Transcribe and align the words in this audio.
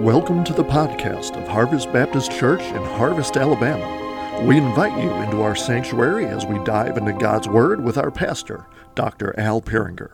Welcome 0.00 0.44
to 0.44 0.54
the 0.54 0.64
podcast 0.64 1.36
of 1.36 1.46
Harvest 1.46 1.92
Baptist 1.92 2.32
Church 2.32 2.62
in 2.62 2.82
Harvest, 2.82 3.36
Alabama. 3.36 4.46
We 4.46 4.56
invite 4.56 4.98
you 4.98 5.10
into 5.10 5.42
our 5.42 5.54
sanctuary 5.54 6.24
as 6.24 6.46
we 6.46 6.58
dive 6.64 6.96
into 6.96 7.12
God's 7.12 7.48
Word 7.48 7.84
with 7.84 7.98
our 7.98 8.10
pastor, 8.10 8.64
Dr. 8.94 9.38
Al 9.38 9.60
Peringer. 9.60 10.12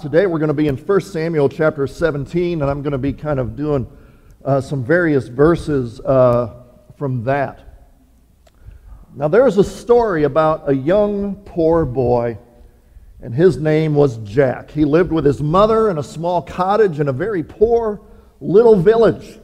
Today 0.00 0.26
we're 0.26 0.38
going 0.38 0.46
to 0.46 0.54
be 0.54 0.68
in 0.68 0.76
1 0.76 1.00
Samuel 1.00 1.48
chapter 1.48 1.88
17, 1.88 2.62
and 2.62 2.70
I'm 2.70 2.80
going 2.80 2.92
to 2.92 2.96
be 2.96 3.12
kind 3.12 3.40
of 3.40 3.56
doing 3.56 3.88
uh, 4.44 4.60
some 4.60 4.84
various 4.84 5.26
verses 5.26 5.98
uh, 6.02 6.62
from 6.96 7.24
that. 7.24 7.90
Now, 9.16 9.26
there's 9.26 9.58
a 9.58 9.64
story 9.64 10.22
about 10.22 10.68
a 10.68 10.76
young 10.76 11.34
poor 11.44 11.84
boy 11.84 12.38
and 13.20 13.34
his 13.34 13.56
name 13.56 13.94
was 13.94 14.18
Jack. 14.18 14.70
He 14.70 14.84
lived 14.84 15.10
with 15.10 15.24
his 15.24 15.42
mother 15.42 15.90
in 15.90 15.98
a 15.98 16.02
small 16.02 16.40
cottage 16.40 17.00
in 17.00 17.08
a 17.08 17.12
very 17.12 17.42
poor 17.42 18.00
little 18.40 18.76
village. 18.76 19.38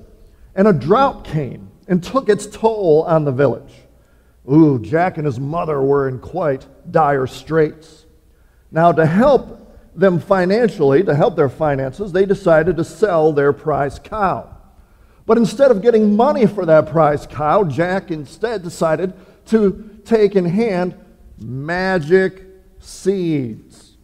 And 0.54 0.68
a 0.68 0.72
drought 0.72 1.24
came 1.24 1.70
and 1.88 2.02
took 2.02 2.28
its 2.28 2.46
toll 2.46 3.02
on 3.02 3.24
the 3.24 3.32
village. 3.32 3.72
Ooh, 4.50 4.78
Jack 4.78 5.16
and 5.16 5.26
his 5.26 5.40
mother 5.40 5.80
were 5.82 6.08
in 6.08 6.20
quite 6.20 6.66
dire 6.90 7.26
straits. 7.26 8.06
Now, 8.70 8.92
to 8.92 9.06
help 9.06 9.60
them 9.96 10.20
financially, 10.20 11.02
to 11.02 11.14
help 11.14 11.34
their 11.34 11.48
finances, 11.48 12.12
they 12.12 12.26
decided 12.26 12.76
to 12.76 12.84
sell 12.84 13.32
their 13.32 13.52
prize 13.52 13.98
cow. 13.98 14.50
But 15.26 15.38
instead 15.38 15.70
of 15.70 15.82
getting 15.82 16.16
money 16.16 16.46
for 16.46 16.66
that 16.66 16.90
prize 16.90 17.26
cow, 17.26 17.64
Jack 17.64 18.10
instead 18.10 18.62
decided 18.62 19.14
to 19.46 20.00
take 20.04 20.36
in 20.36 20.44
hand 20.44 20.94
magic 21.38 22.44
seeds. 22.84 23.96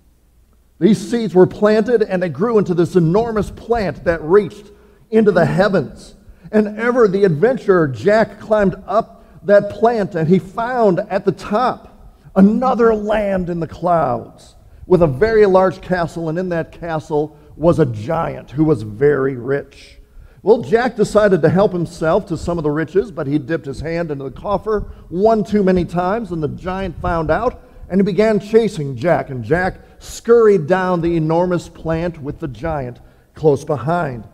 These 0.78 1.11
seeds 1.11 1.34
were 1.34 1.47
planted 1.47 2.03
and 2.03 2.23
they 2.23 2.28
grew 2.28 2.59
into 2.59 2.75
this 2.75 2.97
enormous 2.97 3.50
plant 3.50 4.05
that 4.05 4.22
reached 4.22 4.70
into 5.11 5.31
the 5.31 5.45
heavens. 5.45 6.14
And 6.50 6.78
ever 6.78 7.06
the 7.06 7.25
adventurer, 7.25 7.87
Jack, 7.87 8.41
climbed 8.41 8.77
up 8.87 9.25
that 9.45 9.70
plant 9.70 10.14
and 10.14 10.28
he 10.28 10.39
found 10.39 11.00
at 11.00 11.25
the 11.25 11.33
top 11.33 12.17
another 12.34 12.95
land 12.95 13.50
in 13.50 13.61
the 13.61 13.67
clouds 13.67 14.56
with 14.87 15.03
a 15.03 15.06
very 15.06 15.47
large 15.47 15.81
castle, 15.81 16.28
and 16.28 16.37
in 16.37 16.48
that 16.48 16.72
castle 16.72 17.39
was 17.55 17.78
a 17.78 17.87
giant 17.87 18.50
who 18.50 18.65
was 18.65 18.83
very 18.83 19.37
rich. 19.37 19.98
Well, 20.42 20.62
Jack 20.62 20.97
decided 20.97 21.42
to 21.42 21.48
help 21.48 21.72
himself 21.72 22.27
to 22.27 22.37
some 22.37 22.59
of 22.59 22.65
the 22.65 22.70
riches, 22.70 23.12
but 23.12 23.27
he 23.27 23.39
dipped 23.39 23.67
his 23.67 23.81
hand 23.81 24.11
into 24.11 24.25
the 24.25 24.31
coffer 24.31 24.92
one 25.09 25.44
too 25.44 25.62
many 25.62 25.84
times, 25.84 26.33
and 26.33 26.42
the 26.42 26.48
giant 26.48 27.00
found 27.00 27.31
out 27.31 27.62
and 27.91 28.01
he 28.01 28.05
began 28.05 28.39
chasing 28.39 28.97
Jack, 28.97 29.31
and 29.31 29.43
Jack 29.43 29.81
scurried 29.99 30.69
down 30.69 31.01
the 31.01 31.17
enormous 31.17 31.69
plant 31.69 32.23
with 32.23 32.39
the 32.39 32.49
giant 32.49 33.01
close 33.35 33.65
behind. 33.65 34.27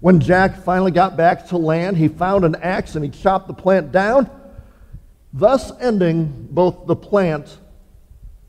When 0.00 0.18
Jack 0.18 0.62
finally 0.62 0.90
got 0.90 1.16
back 1.16 1.46
to 1.48 1.56
land, 1.56 1.96
he 1.96 2.08
found 2.08 2.44
an 2.44 2.56
axe 2.56 2.96
and 2.96 3.04
he 3.04 3.10
chopped 3.10 3.46
the 3.46 3.54
plant 3.54 3.92
down, 3.92 4.28
thus 5.32 5.72
ending 5.80 6.48
both 6.50 6.86
the 6.86 6.96
plant 6.96 7.58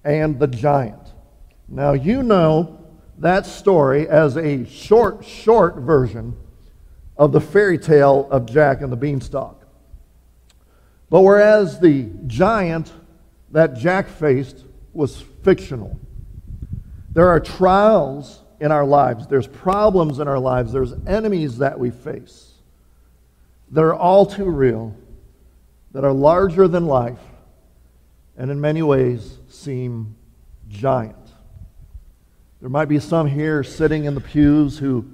and 0.03 0.39
the 0.39 0.47
giant. 0.47 1.13
Now, 1.69 1.93
you 1.93 2.23
know 2.23 2.79
that 3.19 3.45
story 3.45 4.09
as 4.09 4.37
a 4.37 4.65
short, 4.65 5.23
short 5.23 5.77
version 5.77 6.35
of 7.15 7.31
the 7.31 7.41
fairy 7.41 7.77
tale 7.77 8.27
of 8.31 8.45
Jack 8.47 8.81
and 8.81 8.91
the 8.91 8.97
Beanstalk. 8.97 9.65
But 11.09 11.21
whereas 11.21 11.79
the 11.79 12.09
giant 12.25 12.91
that 13.51 13.75
Jack 13.75 14.07
faced 14.07 14.65
was 14.93 15.21
fictional. 15.43 15.99
There 17.13 17.29
are 17.29 17.39
trials 17.39 18.41
in 18.59 18.71
our 18.71 18.85
lives, 18.85 19.27
there's 19.27 19.47
problems 19.47 20.19
in 20.19 20.27
our 20.27 20.39
lives, 20.39 20.71
there's 20.71 20.93
enemies 21.05 21.59
that 21.59 21.79
we 21.79 21.91
face 21.91 22.47
that 23.71 23.83
are 23.83 23.93
all 23.93 24.25
too 24.25 24.49
real, 24.49 24.95
that 25.91 26.03
are 26.03 26.13
larger 26.13 26.67
than 26.67 26.85
life, 26.85 27.19
and 28.37 28.49
in 28.51 28.61
many 28.61 28.81
ways 28.81 29.37
seem 29.49 30.15
giant. 30.69 31.15
There 32.61 32.69
might 32.69 32.85
be 32.85 32.99
some 32.99 33.27
here 33.27 33.63
sitting 33.63 34.05
in 34.05 34.15
the 34.15 34.21
pews 34.21 34.77
who 34.77 35.05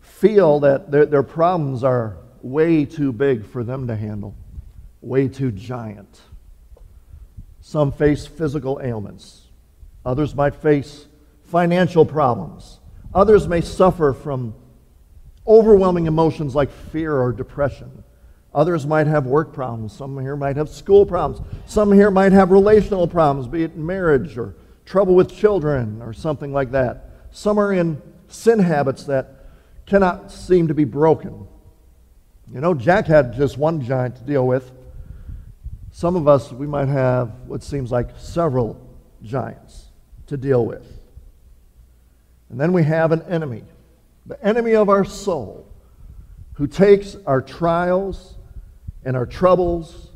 feel 0.00 0.60
that 0.60 0.90
their, 0.90 1.06
their 1.06 1.22
problems 1.22 1.84
are 1.84 2.16
way 2.42 2.84
too 2.84 3.12
big 3.12 3.46
for 3.46 3.64
them 3.64 3.86
to 3.86 3.96
handle, 3.96 4.34
way 5.00 5.28
too 5.28 5.52
giant. 5.52 6.20
Some 7.62 7.92
face 7.92 8.26
physical 8.26 8.80
ailments. 8.82 9.48
Others 10.04 10.34
might 10.34 10.54
face 10.54 11.06
financial 11.44 12.04
problems. 12.04 12.80
Others 13.14 13.46
may 13.46 13.60
suffer 13.60 14.12
from 14.12 14.54
overwhelming 15.46 16.06
emotions 16.06 16.54
like 16.54 16.70
fear 16.70 17.16
or 17.16 17.32
depression. 17.32 18.02
Others 18.52 18.86
might 18.86 19.06
have 19.06 19.26
work 19.26 19.52
problems. 19.52 19.92
Some 19.92 20.18
here 20.20 20.36
might 20.36 20.56
have 20.56 20.68
school 20.68 21.06
problems. 21.06 21.46
Some 21.66 21.92
here 21.92 22.10
might 22.10 22.32
have 22.32 22.50
relational 22.50 23.06
problems, 23.06 23.46
be 23.46 23.62
it 23.62 23.76
marriage 23.76 24.36
or 24.36 24.56
trouble 24.84 25.14
with 25.14 25.32
children 25.32 26.02
or 26.02 26.12
something 26.12 26.52
like 26.52 26.72
that. 26.72 27.10
Some 27.30 27.58
are 27.58 27.72
in 27.72 28.02
sin 28.26 28.58
habits 28.58 29.04
that 29.04 29.46
cannot 29.86 30.32
seem 30.32 30.68
to 30.68 30.74
be 30.74 30.84
broken. 30.84 31.46
You 32.52 32.60
know, 32.60 32.74
Jack 32.74 33.06
had 33.06 33.34
just 33.34 33.56
one 33.56 33.80
giant 33.80 34.16
to 34.16 34.22
deal 34.24 34.46
with. 34.46 34.72
Some 35.92 36.16
of 36.16 36.26
us, 36.26 36.52
we 36.52 36.66
might 36.66 36.88
have 36.88 37.30
what 37.46 37.62
seems 37.62 37.92
like 37.92 38.08
several 38.18 38.80
giants 39.22 39.86
to 40.26 40.36
deal 40.36 40.66
with. 40.66 40.86
And 42.50 42.60
then 42.60 42.72
we 42.72 42.82
have 42.82 43.12
an 43.12 43.22
enemy, 43.22 43.64
the 44.26 44.42
enemy 44.44 44.74
of 44.74 44.88
our 44.88 45.04
soul, 45.04 45.66
who 46.54 46.66
takes 46.66 47.16
our 47.26 47.40
trials 47.40 48.34
and 49.04 49.16
our 49.16 49.26
troubles 49.26 50.10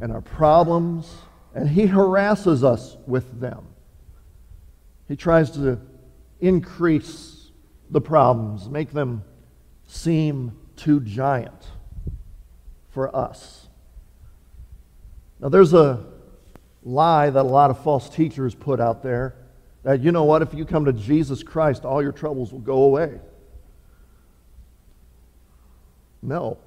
and 0.00 0.12
our 0.12 0.22
problems 0.22 1.14
and 1.54 1.68
he 1.68 1.86
harasses 1.86 2.62
us 2.62 2.96
with 3.06 3.40
them. 3.40 3.66
He 5.08 5.16
tries 5.16 5.50
to 5.52 5.80
increase 6.40 7.50
the 7.90 8.00
problems, 8.00 8.68
make 8.68 8.92
them 8.92 9.24
seem 9.86 10.52
too 10.76 11.00
giant 11.00 11.70
for 12.90 13.14
us. 13.14 13.67
Now, 15.40 15.48
there's 15.48 15.72
a 15.72 16.04
lie 16.82 17.30
that 17.30 17.40
a 17.40 17.48
lot 17.48 17.70
of 17.70 17.82
false 17.82 18.08
teachers 18.08 18.54
put 18.54 18.80
out 18.80 19.02
there 19.02 19.34
that, 19.84 20.00
you 20.00 20.12
know 20.12 20.24
what, 20.24 20.42
if 20.42 20.52
you 20.52 20.64
come 20.64 20.84
to 20.86 20.92
Jesus 20.92 21.42
Christ, 21.42 21.84
all 21.84 22.02
your 22.02 22.12
troubles 22.12 22.52
will 22.52 22.60
go 22.60 22.82
away. 22.82 23.20
No. 26.20 26.58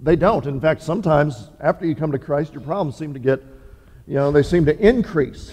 They 0.00 0.14
don't. 0.14 0.46
In 0.46 0.60
fact, 0.60 0.82
sometimes 0.82 1.50
after 1.60 1.84
you 1.84 1.94
come 1.94 2.12
to 2.12 2.18
Christ, 2.18 2.52
your 2.52 2.62
problems 2.62 2.96
seem 2.96 3.14
to 3.14 3.18
get, 3.18 3.42
you 4.06 4.14
know, 4.14 4.30
they 4.30 4.44
seem 4.44 4.64
to 4.66 4.78
increase. 4.78 5.52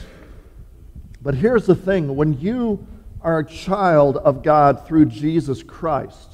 But 1.22 1.34
here's 1.34 1.66
the 1.66 1.76
thing 1.76 2.16
when 2.16 2.40
you 2.40 2.86
are 3.22 3.40
a 3.40 3.46
child 3.46 4.18
of 4.18 4.44
God 4.44 4.86
through 4.86 5.08
Jesus 5.08 5.64
Christ, 5.64 6.34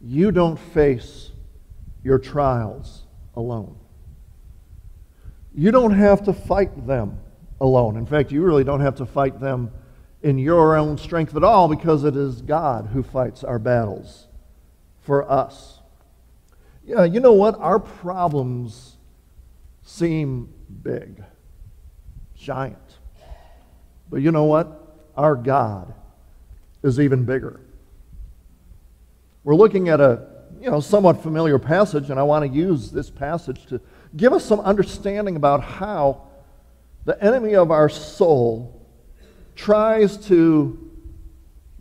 you 0.00 0.32
don't 0.32 0.58
face 0.58 1.30
your 2.02 2.18
trials 2.18 3.02
alone. 3.34 3.76
You 5.54 5.70
don't 5.70 5.92
have 5.92 6.24
to 6.24 6.32
fight 6.32 6.86
them 6.86 7.18
alone. 7.60 7.96
In 7.96 8.06
fact, 8.06 8.32
you 8.32 8.42
really 8.42 8.64
don't 8.64 8.80
have 8.80 8.96
to 8.96 9.06
fight 9.06 9.40
them 9.40 9.70
in 10.22 10.38
your 10.38 10.76
own 10.76 10.96
strength 10.98 11.36
at 11.36 11.44
all 11.44 11.68
because 11.68 12.04
it 12.04 12.16
is 12.16 12.42
God 12.42 12.88
who 12.92 13.02
fights 13.02 13.44
our 13.44 13.58
battles 13.58 14.28
for 15.00 15.30
us. 15.30 15.80
Yeah, 16.84 17.04
you 17.04 17.20
know 17.20 17.32
what? 17.32 17.58
Our 17.58 17.78
problems 17.78 18.96
seem 19.82 20.52
big, 20.82 21.22
giant. 22.34 22.78
But 24.10 24.22
you 24.22 24.30
know 24.30 24.44
what? 24.44 24.78
Our 25.16 25.36
God 25.36 25.94
is 26.82 26.98
even 26.98 27.24
bigger. 27.24 27.60
We're 29.44 29.54
looking 29.54 29.88
at 29.88 30.00
a 30.00 30.26
you 30.60 30.70
know, 30.70 30.80
somewhat 30.80 31.22
familiar 31.22 31.58
passage, 31.58 32.10
and 32.10 32.18
I 32.18 32.22
want 32.22 32.44
to 32.44 32.50
use 32.50 32.90
this 32.90 33.10
passage 33.10 33.66
to 33.66 33.80
give 34.16 34.32
us 34.32 34.44
some 34.44 34.60
understanding 34.60 35.36
about 35.36 35.62
how 35.62 36.28
the 37.04 37.22
enemy 37.22 37.54
of 37.54 37.70
our 37.70 37.88
soul 37.88 38.86
tries 39.56 40.16
to 40.28 40.90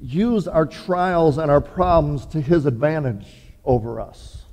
use 0.01 0.47
our 0.47 0.65
trials 0.65 1.37
and 1.37 1.51
our 1.51 1.61
problems 1.61 2.25
to 2.27 2.41
his 2.41 2.65
advantage 2.65 3.27
over 3.63 3.99
us. 3.99 4.43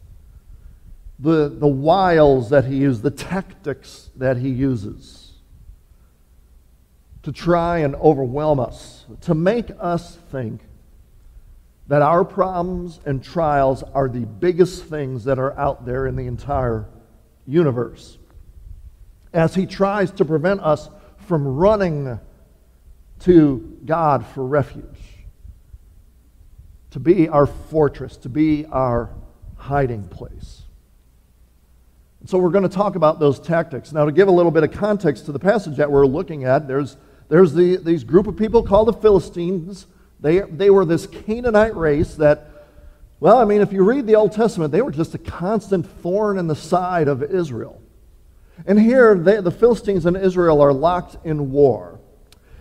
The, 1.19 1.49
the 1.49 1.67
wiles 1.67 2.50
that 2.50 2.67
he 2.67 2.76
uses, 2.76 3.03
the 3.03 3.11
tactics 3.11 4.11
that 4.17 4.37
he 4.37 4.50
uses 4.50 5.32
to 7.23 7.32
try 7.32 7.79
and 7.79 7.94
overwhelm 7.97 8.61
us, 8.61 9.05
to 9.23 9.35
make 9.35 9.70
us 9.81 10.17
think 10.31 10.61
that 11.88 12.02
our 12.02 12.25
problems 12.25 13.00
and 13.06 13.23
trials 13.23 13.82
are 13.82 14.08
the 14.08 14.26
biggest 14.26 14.85
things 14.85 15.25
that 15.25 15.38
are 15.38 15.58
out 15.58 15.85
there 15.87 16.06
in 16.06 16.17
the 16.17 16.26
entire 16.26 16.87
universe. 17.46 18.19
As 19.32 19.55
he 19.55 19.67
tries 19.67 20.11
to 20.12 20.25
prevent 20.25 20.61
us 20.61 20.88
from 21.26 21.46
running 21.46 22.20
to 23.20 23.79
God 23.85 24.25
for 24.26 24.46
refuge. 24.46 24.85
to 26.90 27.00
be 27.00 27.29
our 27.29 27.46
fortress, 27.46 28.17
to 28.17 28.29
be 28.29 28.64
our 28.67 29.11
hiding 29.56 30.08
place. 30.08 30.62
So 32.25 32.38
we're 32.38 32.50
going 32.50 32.69
to 32.69 32.75
talk 32.75 32.96
about 32.96 33.20
those 33.20 33.38
tactics. 33.38 33.93
Now, 33.93 34.06
to 34.06 34.12
give 34.12 34.29
a 34.29 34.31
little 34.31 34.50
bit 34.50 34.64
of 34.64 34.73
context 34.73 35.26
to 35.26 35.32
the 35.32 35.38
passage 35.38 35.76
that 35.76 35.91
we're 35.91 36.06
looking 36.06 36.44
at, 36.44 36.67
there's, 36.67 36.96
there's 37.29 37.52
the, 37.52 37.76
these 37.76 38.05
group 38.05 38.26
of 38.26 38.37
people 38.37 38.62
called 38.62 38.88
the 38.88 38.94
Philistines. 38.94 39.87
They, 40.20 40.41
they 40.41 40.70
were 40.70 40.85
this 40.85 41.06
Canaanite 41.06 41.76
race 41.76 42.15
that, 42.17 42.50
well, 43.20 43.38
I 43.38 43.44
mean, 43.44 43.61
if 43.61 43.73
you 43.73 43.85
read 43.85 44.06
the 44.06 44.17
Old 44.17 44.32
Testament, 44.32 44.73
they 44.73 44.82
were 44.82 44.91
just 44.91 45.15
a 45.15 45.19
constant 45.19 45.87
thorn 46.00 46.38
in 46.38 46.47
the 46.47 46.56
side 46.56 47.09
of 47.09 47.23
Israel. 47.23 47.81
And 48.67 48.81
here, 48.81 49.17
they, 49.17 49.41
the 49.41 49.50
Philistines 49.50 50.06
and 50.06 50.17
Israel 50.17 50.61
are 50.61 50.73
locked 50.73 51.25
in 51.25 51.53
war. 51.53 52.00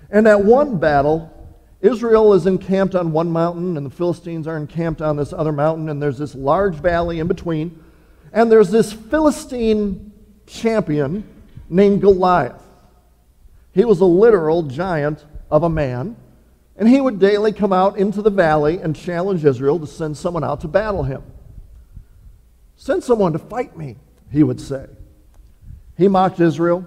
And 0.09 0.27
at 0.27 0.43
one 0.43 0.77
battle, 0.77 1.33
Israel 1.81 2.33
is 2.33 2.45
encamped 2.45 2.95
on 2.95 3.11
one 3.11 3.31
mountain, 3.31 3.77
and 3.77 3.85
the 3.85 3.91
Philistines 3.91 4.47
are 4.47 4.57
encamped 4.57 5.01
on 5.01 5.17
this 5.17 5.33
other 5.33 5.51
mountain, 5.51 5.89
and 5.89 6.01
there's 6.01 6.17
this 6.17 6.35
large 6.35 6.75
valley 6.75 7.19
in 7.19 7.27
between. 7.27 7.83
And 8.33 8.51
there's 8.51 8.69
this 8.69 8.93
Philistine 8.93 10.11
champion 10.45 11.23
named 11.69 12.01
Goliath. 12.01 12.61
He 13.73 13.85
was 13.85 13.99
a 13.99 14.05
literal 14.05 14.63
giant 14.63 15.23
of 15.51 15.63
a 15.63 15.69
man, 15.69 16.15
and 16.77 16.87
he 16.87 17.01
would 17.01 17.19
daily 17.19 17.51
come 17.51 17.73
out 17.73 17.97
into 17.97 18.21
the 18.21 18.29
valley 18.29 18.77
and 18.77 18.95
challenge 18.95 19.43
Israel 19.43 19.79
to 19.79 19.87
send 19.87 20.15
someone 20.15 20.43
out 20.43 20.61
to 20.61 20.67
battle 20.67 21.03
him. 21.03 21.23
Send 22.75 23.03
someone 23.03 23.33
to 23.33 23.39
fight 23.39 23.75
me, 23.75 23.95
he 24.31 24.43
would 24.43 24.61
say. 24.61 24.85
He 25.97 26.07
mocked 26.07 26.39
Israel. 26.39 26.85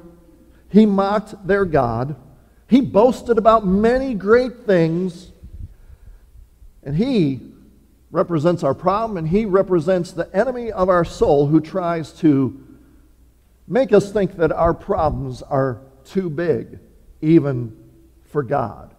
He 0.69 0.87
mocked 0.87 1.47
their 1.47 1.65
God. 1.65 2.15
He 2.69 2.81
boasted 2.81 3.37
about 3.37 3.67
many 3.67 4.15
great 4.15 4.65
things. 4.65 5.33
And 6.85 6.95
he 6.95 7.41
represents 8.13 8.63
our 8.63 8.75
problem, 8.75 9.17
and 9.17 9.29
he 9.29 9.45
represents 9.45 10.13
the 10.13 10.35
enemy 10.35 10.71
of 10.71 10.89
our 10.89 11.05
soul 11.05 11.49
who 11.49 11.61
tries 11.61 12.13
to 12.13 12.65
make 13.67 13.93
us 13.93 14.13
think 14.13 14.37
that 14.37 14.53
our 14.53 14.75
problems 14.75 15.43
are 15.43 15.81
too 16.05 16.31
big, 16.31 16.79
even 17.21 17.77
for 18.25 18.45
God. 18.45 18.95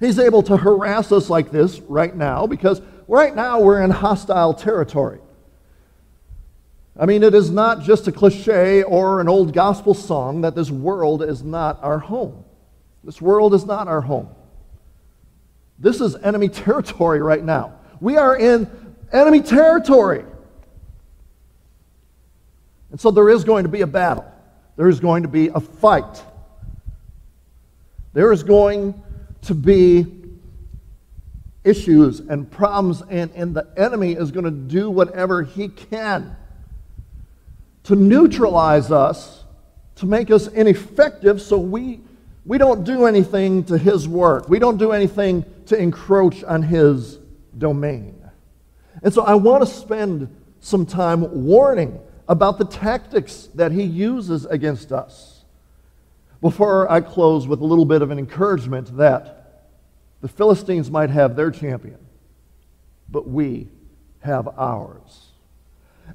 He's 0.00 0.18
able 0.18 0.42
to 0.44 0.56
harass 0.56 1.10
us 1.10 1.28
like 1.28 1.50
this 1.50 1.80
right 1.80 2.14
now 2.14 2.46
because 2.46 2.80
right 3.08 3.34
now 3.34 3.60
we're 3.60 3.82
in 3.82 3.90
hostile 3.90 4.54
territory. 4.54 5.20
I 6.98 7.06
mean, 7.06 7.22
it 7.22 7.34
is 7.34 7.50
not 7.50 7.82
just 7.82 8.08
a 8.08 8.12
cliche 8.12 8.82
or 8.82 9.20
an 9.20 9.28
old 9.28 9.52
gospel 9.52 9.94
song 9.94 10.40
that 10.42 10.54
this 10.54 10.70
world 10.70 11.22
is 11.22 11.42
not 11.42 11.82
our 11.82 11.98
home. 11.98 12.44
This 13.04 13.20
world 13.20 13.54
is 13.54 13.64
not 13.64 13.86
our 13.86 14.00
home. 14.00 14.28
This 15.78 16.00
is 16.00 16.16
enemy 16.16 16.48
territory 16.48 17.20
right 17.20 17.42
now. 17.42 17.74
We 18.00 18.16
are 18.16 18.36
in 18.36 18.68
enemy 19.12 19.40
territory. 19.40 20.24
And 22.90 23.00
so 23.00 23.10
there 23.10 23.28
is 23.28 23.44
going 23.44 23.64
to 23.64 23.68
be 23.68 23.82
a 23.82 23.86
battle. 23.86 24.30
There 24.76 24.88
is 24.88 24.98
going 24.98 25.22
to 25.22 25.28
be 25.28 25.48
a 25.48 25.60
fight. 25.60 26.22
There 28.12 28.32
is 28.32 28.42
going 28.42 29.00
to 29.42 29.54
be 29.54 30.06
issues 31.64 32.20
and 32.20 32.50
problems, 32.50 33.02
and, 33.08 33.30
and 33.34 33.54
the 33.54 33.66
enemy 33.76 34.12
is 34.12 34.30
going 34.30 34.44
to 34.44 34.50
do 34.50 34.90
whatever 34.90 35.42
he 35.42 35.68
can 35.68 36.36
to 37.84 37.96
neutralize 37.96 38.90
us, 38.90 39.44
to 39.96 40.06
make 40.06 40.30
us 40.30 40.46
ineffective 40.48 41.40
so 41.40 41.58
we 41.58 42.00
we 42.48 42.56
don't 42.56 42.82
do 42.82 43.04
anything 43.04 43.62
to 43.64 43.76
his 43.76 44.08
work. 44.08 44.48
We 44.48 44.58
don't 44.58 44.78
do 44.78 44.92
anything 44.92 45.44
to 45.66 45.76
encroach 45.76 46.42
on 46.44 46.62
his 46.62 47.18
domain. 47.58 48.18
And 49.02 49.12
so 49.12 49.22
I 49.22 49.34
want 49.34 49.66
to 49.66 49.70
spend 49.70 50.34
some 50.60 50.86
time 50.86 51.44
warning 51.44 52.00
about 52.26 52.56
the 52.56 52.64
tactics 52.64 53.50
that 53.54 53.70
he 53.70 53.82
uses 53.82 54.46
against 54.46 54.92
us. 54.92 55.37
Before 56.40 56.90
I 56.90 57.00
close 57.00 57.46
with 57.46 57.60
a 57.60 57.64
little 57.64 57.84
bit 57.84 58.02
of 58.02 58.10
an 58.10 58.18
encouragement 58.18 58.96
that 58.96 59.66
the 60.20 60.28
Philistines 60.28 60.90
might 60.90 61.10
have 61.10 61.36
their 61.36 61.50
champion, 61.50 61.98
but 63.08 63.28
we 63.28 63.68
have 64.20 64.48
ours. 64.56 65.26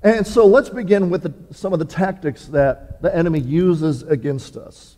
And 0.01 0.25
so 0.25 0.45
let's 0.45 0.69
begin 0.69 1.09
with 1.09 1.23
the, 1.23 1.33
some 1.53 1.73
of 1.73 1.79
the 1.79 1.85
tactics 1.85 2.45
that 2.47 3.01
the 3.01 3.15
enemy 3.15 3.39
uses 3.39 4.03
against 4.03 4.57
us. 4.57 4.97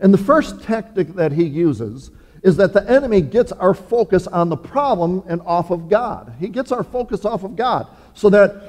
And 0.00 0.12
the 0.12 0.18
first 0.18 0.62
tactic 0.62 1.14
that 1.14 1.32
he 1.32 1.44
uses 1.44 2.10
is 2.42 2.56
that 2.56 2.72
the 2.72 2.88
enemy 2.88 3.20
gets 3.20 3.50
our 3.52 3.74
focus 3.74 4.26
on 4.26 4.48
the 4.48 4.56
problem 4.56 5.24
and 5.26 5.40
off 5.42 5.70
of 5.70 5.88
God. 5.88 6.34
He 6.38 6.48
gets 6.48 6.70
our 6.70 6.84
focus 6.84 7.24
off 7.24 7.42
of 7.42 7.56
God 7.56 7.88
so 8.14 8.30
that 8.30 8.62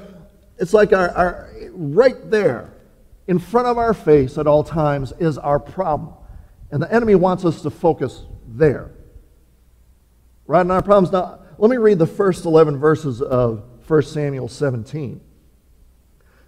it's 0.57 0.73
like 0.73 0.91
our, 0.93 1.09
our 1.09 1.49
right 1.71 2.29
there 2.31 2.73
in 3.29 3.37
front 3.37 3.67
of 3.67 3.77
our 3.77 3.93
face 3.93 4.39
at 4.39 4.47
all 4.47 4.63
times 4.63 5.13
is 5.19 5.37
our 5.37 5.59
problem. 5.59 6.15
And 6.71 6.81
the 6.81 6.91
enemy 6.91 7.13
wants 7.13 7.45
us 7.45 7.61
to 7.61 7.69
focus 7.69 8.23
there. 8.47 8.89
Right 10.47 10.61
on 10.61 10.71
our 10.71 10.81
problems. 10.81 11.11
Now, 11.11 11.41
let 11.59 11.69
me 11.69 11.77
read 11.77 11.99
the 11.99 12.07
first 12.07 12.43
11 12.45 12.79
verses 12.79 13.21
of 13.21 13.63
1 13.87 14.01
Samuel 14.01 14.47
17. 14.47 15.21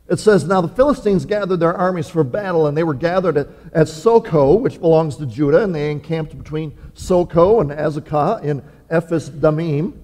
It 0.10 0.20
says, 0.20 0.44
Now 0.46 0.62
the 0.62 0.70
Philistines 0.70 1.24
gathered 1.24 1.60
their 1.60 1.76
armies 1.76 2.10
for 2.10 2.24
battle, 2.24 2.66
and 2.66 2.76
they 2.76 2.84
were 2.84 2.96
gathered 2.96 3.38
at, 3.38 3.50
at 3.74 3.86
Socoh, 3.86 4.60
which 4.60 4.80
belongs 4.80 5.18
to 5.18 5.28
Judah, 5.28 5.64
and 5.64 5.76
they 5.76 5.92
encamped 5.92 6.36
between 6.36 6.76
Socoh 6.96 7.62
and 7.62 7.70
Azekah 7.70 8.44
in 8.44 8.64
Ephes 8.90 9.30
Dammim. 9.30 10.02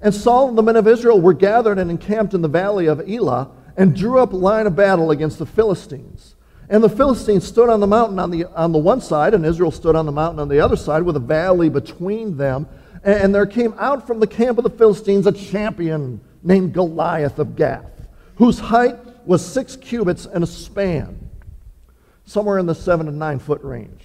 And 0.00 0.14
Saul 0.14 0.50
and 0.50 0.56
the 0.56 0.62
men 0.62 0.76
of 0.76 0.86
Israel 0.86 1.20
were 1.20 1.34
gathered 1.34 1.80
and 1.80 1.90
encamped 1.90 2.32
in 2.32 2.42
the 2.42 2.48
valley 2.48 2.86
of 2.86 3.00
Elah, 3.10 3.50
and 3.76 3.96
drew 3.96 4.18
up 4.18 4.32
line 4.32 4.66
of 4.66 4.76
battle 4.76 5.10
against 5.10 5.38
the 5.38 5.46
Philistines. 5.46 6.34
And 6.68 6.82
the 6.82 6.88
Philistines 6.88 7.44
stood 7.44 7.68
on 7.68 7.80
the 7.80 7.86
mountain 7.86 8.18
on 8.18 8.30
the, 8.30 8.46
on 8.46 8.72
the 8.72 8.78
one 8.78 9.00
side, 9.00 9.34
and 9.34 9.44
Israel 9.44 9.70
stood 9.70 9.96
on 9.96 10.06
the 10.06 10.12
mountain 10.12 10.40
on 10.40 10.48
the 10.48 10.60
other 10.60 10.76
side, 10.76 11.02
with 11.02 11.16
a 11.16 11.20
valley 11.20 11.68
between 11.68 12.36
them. 12.36 12.66
And 13.04 13.34
there 13.34 13.46
came 13.46 13.74
out 13.78 14.06
from 14.06 14.20
the 14.20 14.26
camp 14.26 14.58
of 14.58 14.64
the 14.64 14.70
Philistines 14.70 15.26
a 15.26 15.32
champion 15.32 16.20
named 16.42 16.72
Goliath 16.72 17.38
of 17.38 17.56
Gath, 17.56 18.06
whose 18.36 18.58
height 18.58 18.96
was 19.26 19.44
six 19.44 19.76
cubits 19.76 20.24
and 20.24 20.42
a 20.42 20.46
span, 20.46 21.28
somewhere 22.24 22.58
in 22.58 22.66
the 22.66 22.74
seven 22.74 23.06
to 23.06 23.12
nine 23.12 23.38
foot 23.38 23.62
range. 23.62 24.02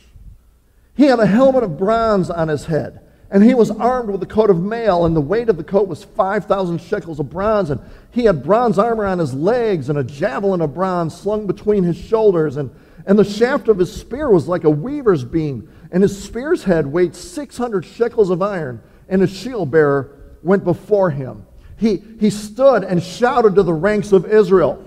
He 0.96 1.06
had 1.06 1.20
a 1.20 1.28
helmet 1.28 1.64
of 1.64 1.78
bronze 1.78 2.30
on 2.30 2.48
his 2.48 2.66
head, 2.66 3.07
and 3.30 3.44
he 3.44 3.54
was 3.54 3.72
armed 3.72 4.10
with 4.10 4.24
a 4.24 4.28
coat 4.28 4.50
of 4.50 4.62
mail, 4.62 5.06
and 5.06 5.16
the 5.16 5.22
weight 5.22 5.50
of 5.50 5.58
the 5.58 5.64
coat 5.64 5.88
was 5.88 6.04
5,000 6.04 6.80
shekels 6.80 7.20
of 7.20 7.30
bronze, 7.30 7.70
and 7.70 7.82
he 8.12 8.24
had 8.24 8.44
bronze 8.44 8.80
armor 8.80 9.06
on 9.06 9.20
his 9.20 9.34
legs, 9.34 9.90
and 9.90 10.00
a 10.00 10.04
javelin 10.04 10.62
of 10.62 10.74
bronze 10.74 11.16
slung 11.16 11.46
between 11.46 11.84
his 11.84 11.98
shoulders, 11.98 12.56
and, 12.56 12.72
and 13.06 13.20
the 13.20 13.26
shaft 13.26 13.68
of 13.68 13.80
his 13.80 13.94
spear 13.94 14.30
was 14.30 14.48
like 14.48 14.64
a 14.64 14.70
weaver's 14.70 15.26
beam, 15.26 15.70
and 15.92 16.04
his 16.04 16.24
spear's 16.24 16.64
head 16.64 16.88
weighed 16.88 17.16
600 17.16 17.84
shekels 17.84 18.30
of 18.30 18.42
iron, 18.42 18.82
and 19.10 19.22
his 19.22 19.36
shield 19.36 19.72
bearer 19.72 20.38
went 20.42 20.64
before 20.64 21.10
him. 21.10 21.46
He, 21.78 22.04
he 22.20 22.30
stood 22.30 22.84
and 22.84 23.04
shouted 23.04 23.56
to 23.56 23.64
the 23.64 23.74
ranks 23.74 24.14
of 24.14 24.26
Israel. 24.26 24.84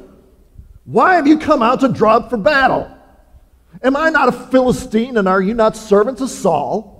Why 0.84 1.14
have 1.14 1.26
you 1.26 1.38
come 1.38 1.62
out 1.62 1.80
to 1.80 1.88
draw 1.88 2.16
up 2.16 2.30
for 2.30 2.36
battle? 2.36 2.90
Am 3.82 3.96
I 3.96 4.10
not 4.10 4.28
a 4.28 4.32
Philistine, 4.32 5.18
and 5.18 5.28
are 5.28 5.42
you 5.42 5.54
not 5.54 5.76
servants 5.76 6.20
of 6.20 6.30
Saul? 6.30 6.99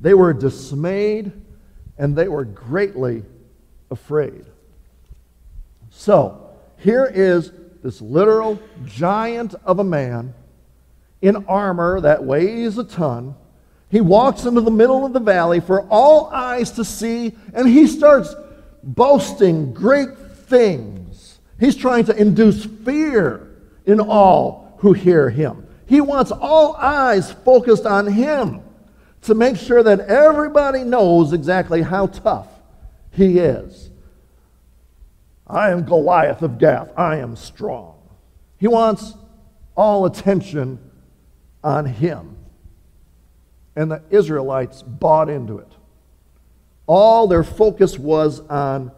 they 0.00 0.14
were 0.14 0.32
dismayed 0.32 1.32
and 1.98 2.16
they 2.16 2.28
were 2.28 2.44
greatly 2.44 3.24
afraid. 3.90 4.44
So, 5.90 6.50
here 6.78 7.10
is 7.12 7.50
this 7.82 8.00
literal 8.00 8.60
giant 8.84 9.54
of 9.64 9.80
a 9.80 9.84
man 9.84 10.34
in 11.20 11.44
armor 11.46 12.00
that 12.00 12.24
weighs 12.24 12.78
a 12.78 12.84
ton. 12.84 13.34
He 13.90 14.00
walks 14.00 14.44
into 14.44 14.60
the 14.60 14.70
middle 14.70 15.04
of 15.04 15.12
the 15.12 15.20
valley 15.20 15.60
for 15.60 15.82
all 15.88 16.26
eyes 16.26 16.72
to 16.72 16.84
see, 16.84 17.34
and 17.54 17.66
he 17.66 17.86
starts 17.86 18.34
boasting 18.84 19.72
great 19.72 20.16
things. 20.16 21.40
He's 21.58 21.74
trying 21.74 22.04
to 22.04 22.16
induce 22.16 22.64
fear 22.64 23.48
in 23.86 23.98
all 23.98 24.76
who 24.78 24.92
hear 24.92 25.30
him. 25.30 25.66
He 25.86 26.00
wants 26.00 26.30
all 26.30 26.76
eyes 26.76 27.32
focused 27.32 27.86
on 27.86 28.06
him 28.06 28.62
to 29.22 29.34
make 29.34 29.56
sure 29.56 29.82
that 29.82 30.00
everybody 30.00 30.84
knows 30.84 31.32
exactly 31.32 31.82
how 31.82 32.06
tough 32.06 32.48
he 33.10 33.38
is. 33.38 33.90
I 35.46 35.70
am 35.70 35.84
Goliath 35.84 36.42
of 36.42 36.58
Gath. 36.58 36.90
I 36.96 37.16
am 37.16 37.36
strong. 37.36 37.96
He 38.58 38.68
wants 38.68 39.14
all 39.76 40.04
attention 40.04 40.78
on 41.64 41.86
him. 41.86 42.36
And 43.74 43.90
the 43.90 44.02
Israelites 44.10 44.82
bought 44.82 45.30
into 45.30 45.58
it. 45.58 45.72
All 46.86 47.28
their 47.28 47.44
focus 47.44 47.98
was 47.98 48.40
on 48.48 48.90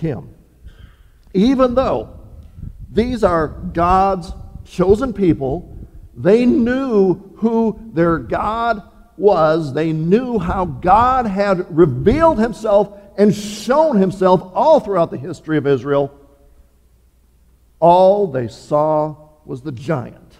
him. 0.00 0.34
Even 1.32 1.74
though 1.74 2.18
these 2.90 3.22
are 3.22 3.48
God's 3.48 4.32
chosen 4.64 5.12
people, 5.12 5.76
they 6.16 6.44
knew 6.44 7.14
who 7.36 7.80
their 7.92 8.18
God 8.18 8.82
was. 9.20 9.72
They 9.72 9.92
knew 9.92 10.38
how 10.38 10.64
God 10.64 11.26
had 11.26 11.76
revealed 11.76 12.38
himself 12.38 12.98
and 13.16 13.34
shown 13.34 13.98
himself 13.98 14.50
all 14.54 14.80
throughout 14.80 15.10
the 15.10 15.18
history 15.18 15.58
of 15.58 15.66
Israel. 15.66 16.12
All 17.78 18.26
they 18.26 18.48
saw 18.48 19.16
was 19.44 19.62
the 19.62 19.72
giant. 19.72 20.38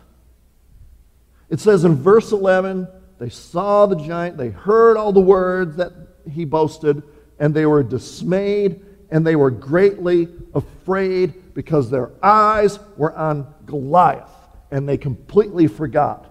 It 1.49 1.61
says 1.61 1.85
in 1.85 1.97
verse 1.97 2.33
11, 2.33 2.89
they 3.19 3.29
saw 3.29 3.87
the 3.87 3.97
giant, 3.97 4.39
they 4.39 4.51
heard 4.51 4.97
all 4.97 5.13
the 5.13 5.21
words 5.21 5.77
that 5.77 5.93
he 6.31 6.45
boasted, 6.45 7.03
and 7.39 7.53
they 7.55 7.67
were 7.67 7.83
dismayed 7.83 8.85
and 9.11 9.27
they 9.27 9.37
were 9.37 9.51
greatly 9.51 10.29
afraid 10.55 11.55
because 11.55 11.91
their 11.91 12.11
eyes 12.23 12.79
were 12.97 13.15
on 13.17 13.53
Goliath 13.67 14.31
and 14.71 14.89
they 14.89 14.97
completely 14.97 15.67
forgot 15.67 16.27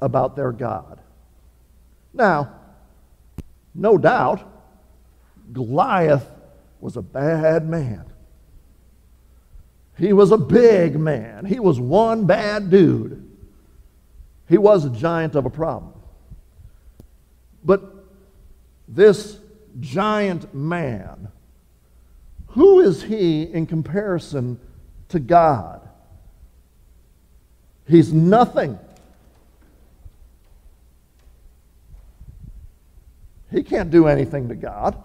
about 0.00 0.34
their 0.34 0.52
God. 0.52 1.00
Now, 2.16 2.50
no 3.74 3.98
doubt, 3.98 4.42
Goliath 5.52 6.26
was 6.80 6.96
a 6.96 7.02
bad 7.02 7.68
man. 7.68 8.06
He 9.98 10.12
was 10.12 10.32
a 10.32 10.38
big 10.38 10.98
man. 10.98 11.44
He 11.44 11.60
was 11.60 11.78
one 11.78 12.26
bad 12.26 12.70
dude. 12.70 13.22
He 14.48 14.56
was 14.56 14.84
a 14.84 14.90
giant 14.90 15.34
of 15.34 15.44
a 15.44 15.50
problem. 15.50 15.92
But 17.64 17.82
this 18.88 19.38
giant 19.80 20.54
man, 20.54 21.28
who 22.48 22.80
is 22.80 23.02
he 23.02 23.42
in 23.42 23.66
comparison 23.66 24.58
to 25.08 25.18
God? 25.18 25.86
He's 27.86 28.12
nothing. 28.12 28.78
He 33.56 33.62
can't 33.62 33.90
do 33.90 34.06
anything 34.06 34.50
to 34.50 34.54
God. 34.54 35.02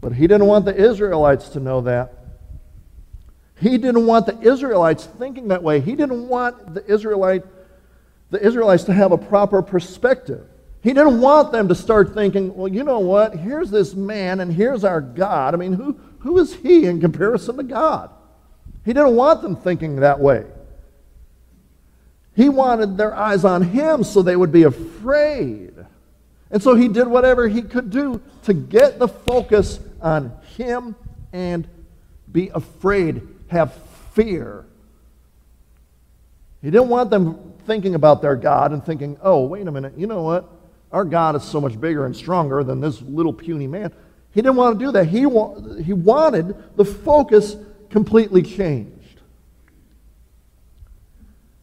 But 0.00 0.12
he 0.12 0.28
didn't 0.28 0.46
want 0.46 0.64
the 0.64 0.76
Israelites 0.76 1.48
to 1.50 1.60
know 1.60 1.80
that. 1.80 2.14
He 3.58 3.78
didn't 3.78 4.06
want 4.06 4.26
the 4.26 4.40
Israelites 4.40 5.04
thinking 5.04 5.48
that 5.48 5.64
way. 5.64 5.80
He 5.80 5.96
didn't 5.96 6.28
want 6.28 6.74
the 6.74 6.86
Israelite 6.86 7.42
the 8.30 8.40
Israelites 8.40 8.84
to 8.84 8.92
have 8.92 9.10
a 9.10 9.18
proper 9.18 9.60
perspective. 9.60 10.48
He 10.82 10.92
didn't 10.92 11.20
want 11.20 11.50
them 11.50 11.66
to 11.68 11.74
start 11.74 12.14
thinking, 12.14 12.54
well, 12.54 12.68
you 12.68 12.84
know 12.84 13.00
what? 13.00 13.36
Here's 13.36 13.70
this 13.70 13.94
man 13.94 14.38
and 14.38 14.52
here's 14.52 14.84
our 14.84 15.00
God. 15.00 15.54
I 15.54 15.56
mean, 15.56 15.72
who, 15.72 15.98
who 16.20 16.38
is 16.38 16.54
he 16.54 16.86
in 16.86 17.00
comparison 17.00 17.56
to 17.56 17.62
God? 17.64 18.10
He 18.84 18.92
didn't 18.92 19.16
want 19.16 19.42
them 19.42 19.56
thinking 19.56 19.96
that 19.96 20.20
way. 20.20 20.46
He 22.34 22.48
wanted 22.48 22.96
their 22.96 23.14
eyes 23.14 23.44
on 23.44 23.62
him 23.62 24.04
so 24.04 24.22
they 24.22 24.36
would 24.36 24.52
be 24.52 24.62
afraid. 24.62 25.72
And 26.52 26.62
so 26.62 26.74
he 26.74 26.86
did 26.86 27.08
whatever 27.08 27.48
he 27.48 27.62
could 27.62 27.90
do 27.90 28.20
to 28.42 28.52
get 28.52 28.98
the 28.98 29.08
focus 29.08 29.80
on 30.02 30.32
him 30.56 30.94
and 31.32 31.66
be 32.30 32.48
afraid, 32.48 33.26
have 33.48 33.74
fear. 34.12 34.66
He 36.60 36.70
didn't 36.70 36.88
want 36.88 37.10
them 37.10 37.54
thinking 37.66 37.94
about 37.94 38.20
their 38.20 38.36
God 38.36 38.72
and 38.72 38.84
thinking, 38.84 39.18
oh, 39.22 39.46
wait 39.46 39.66
a 39.66 39.72
minute, 39.72 39.94
you 39.96 40.06
know 40.06 40.22
what? 40.22 40.48
Our 40.92 41.06
God 41.06 41.36
is 41.36 41.42
so 41.42 41.58
much 41.60 41.80
bigger 41.80 42.04
and 42.04 42.14
stronger 42.14 42.62
than 42.62 42.80
this 42.80 43.00
little 43.00 43.32
puny 43.32 43.66
man. 43.66 43.92
He 44.32 44.42
didn't 44.42 44.56
want 44.56 44.78
to 44.78 44.84
do 44.84 44.92
that. 44.92 45.06
He, 45.06 45.24
wa- 45.24 45.58
he 45.82 45.94
wanted 45.94 46.54
the 46.76 46.84
focus 46.84 47.56
completely 47.88 48.42
changed. 48.42 49.20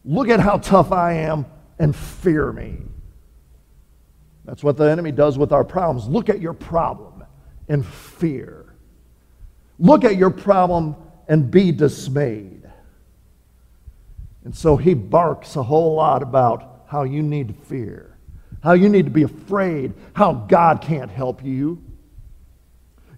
Look 0.04 0.28
at 0.28 0.40
how 0.40 0.58
tough 0.58 0.90
I 0.90 1.12
am 1.14 1.46
and 1.78 1.94
fear 1.94 2.50
me. 2.52 2.78
That's 4.44 4.64
what 4.64 4.76
the 4.76 4.84
enemy 4.84 5.12
does 5.12 5.38
with 5.38 5.52
our 5.52 5.64
problems. 5.64 6.08
Look 6.08 6.28
at 6.28 6.40
your 6.40 6.54
problem 6.54 7.24
and 7.68 7.86
fear. 7.86 8.74
Look 9.78 10.04
at 10.04 10.16
your 10.16 10.30
problem 10.30 10.96
and 11.28 11.50
be 11.50 11.72
dismayed. 11.72 12.70
And 14.44 14.54
so 14.54 14.76
he 14.76 14.94
barks 14.94 15.56
a 15.56 15.62
whole 15.62 15.94
lot 15.94 16.22
about 16.22 16.84
how 16.86 17.04
you 17.04 17.22
need 17.22 17.48
to 17.48 17.54
fear, 17.54 18.16
how 18.62 18.72
you 18.72 18.88
need 18.88 19.04
to 19.04 19.10
be 19.10 19.22
afraid, 19.22 19.92
how 20.14 20.32
God 20.32 20.80
can't 20.80 21.10
help 21.10 21.44
you. 21.44 21.82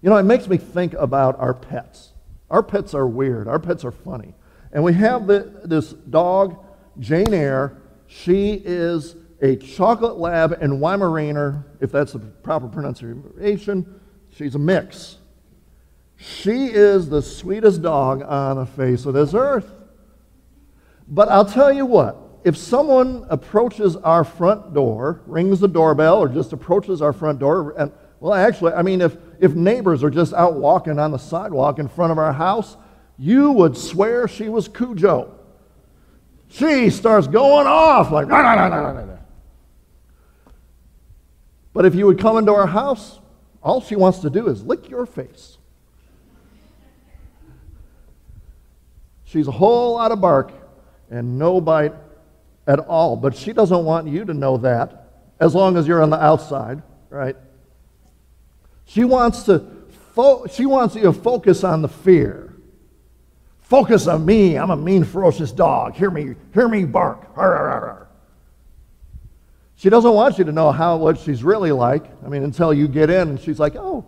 You 0.01 0.09
know, 0.09 0.17
it 0.17 0.23
makes 0.23 0.47
me 0.47 0.57
think 0.57 0.93
about 0.93 1.39
our 1.39 1.53
pets. 1.53 2.11
Our 2.49 2.61
pets 2.61 2.93
are 2.93 3.07
weird, 3.07 3.47
our 3.47 3.59
pets 3.59 3.83
are 3.83 3.91
funny. 3.91 4.35
And 4.71 4.83
we 4.83 4.93
have 4.93 5.27
this 5.27 5.93
dog, 5.93 6.63
Jane 6.99 7.33
Eyre. 7.33 7.77
She 8.07 8.53
is 8.53 9.15
a 9.43 9.57
chocolate 9.57 10.17
lab 10.17 10.53
and 10.53 10.79
Weimaraner, 10.79 11.65
if 11.81 11.91
that's 11.91 12.13
the 12.13 12.19
proper 12.19 12.67
pronunciation. 12.69 13.99
She's 14.31 14.55
a 14.55 14.59
mix. 14.59 15.17
She 16.15 16.67
is 16.67 17.09
the 17.09 17.21
sweetest 17.21 17.81
dog 17.81 18.23
on 18.23 18.55
the 18.55 18.65
face 18.65 19.05
of 19.05 19.13
this 19.13 19.33
earth. 19.33 19.69
But 21.09 21.27
I'll 21.27 21.45
tell 21.45 21.73
you 21.73 21.85
what, 21.85 22.17
if 22.45 22.55
someone 22.55 23.25
approaches 23.29 23.97
our 23.97 24.23
front 24.23 24.73
door, 24.73 25.21
rings 25.27 25.59
the 25.59 25.67
doorbell, 25.67 26.19
or 26.19 26.29
just 26.29 26.53
approaches 26.53 27.01
our 27.01 27.11
front 27.11 27.39
door, 27.39 27.75
and 27.77 27.91
well, 28.21 28.33
actually, 28.33 28.71
I 28.71 28.81
mean, 28.81 29.01
if, 29.01 29.17
if 29.41 29.53
neighbors 29.53 30.01
are 30.03 30.09
just 30.09 30.33
out 30.33 30.53
walking 30.53 30.97
on 30.97 31.11
the 31.11 31.17
sidewalk 31.17 31.79
in 31.79 31.89
front 31.89 32.13
of 32.13 32.17
our 32.17 32.31
house, 32.31 32.77
you 33.17 33.51
would 33.51 33.75
swear 33.75 34.29
she 34.29 34.47
was 34.47 34.69
Cujo. 34.69 35.37
She 36.47 36.89
starts 36.89 37.27
going 37.27 37.67
off 37.67 38.09
like, 38.09 38.29
nah, 38.29 38.41
nah, 38.41 38.69
nah, 38.69 39.12
but 41.73 41.85
if 41.85 41.95
you 41.95 42.05
would 42.05 42.19
come 42.19 42.37
into 42.37 42.53
our 42.53 42.67
house, 42.67 43.19
all 43.61 43.81
she 43.81 43.95
wants 43.95 44.19
to 44.19 44.29
do 44.29 44.47
is 44.47 44.63
lick 44.63 44.89
your 44.89 45.05
face. 45.05 45.57
She's 49.25 49.47
a 49.47 49.51
whole 49.51 49.95
lot 49.95 50.11
of 50.11 50.21
bark 50.21 50.51
and 51.09 51.39
no 51.39 51.59
bite 51.59 51.93
at 52.67 52.79
all. 52.79 53.15
But 53.15 53.35
she 53.35 53.51
doesn't 53.51 53.83
want 53.83 54.07
you 54.07 54.25
to 54.25 54.33
know 54.33 54.57
that 54.57 55.09
as 55.39 55.55
long 55.55 55.75
as 55.75 55.87
you're 55.87 56.01
on 56.01 56.09
the 56.09 56.21
outside, 56.21 56.83
right? 57.09 57.35
She 58.85 59.03
wants 59.03 59.43
to 59.43 59.65
fo- 60.13 60.45
she 60.47 60.65
wants 60.65 60.95
you 60.95 61.03
to 61.03 61.13
focus 61.13 61.63
on 61.63 61.81
the 61.81 61.87
fear. 61.87 62.53
Focus 63.61 64.07
on 64.07 64.25
me. 64.25 64.55
I'm 64.55 64.69
a 64.69 64.77
mean, 64.77 65.03
ferocious 65.03 65.51
dog. 65.51 65.95
Hear 65.95 66.11
me, 66.11 66.35
hear 66.53 66.67
me 66.67 66.85
bark. 66.85 67.27
Arr, 67.35 67.55
arr, 67.55 67.69
arr. 67.69 68.07
She 69.83 69.89
doesn't 69.89 70.13
want 70.13 70.37
you 70.37 70.45
to 70.45 70.53
know 70.53 70.71
how 70.71 70.95
what 70.95 71.19
she's 71.19 71.43
really 71.43 71.73
like. 71.73 72.05
I 72.25 72.29
mean, 72.29 72.45
until 72.45 72.73
you 72.73 72.87
get 72.87 73.09
in 73.09 73.27
and 73.27 73.37
she's 73.37 73.59
like, 73.59 73.75
oh, 73.75 74.05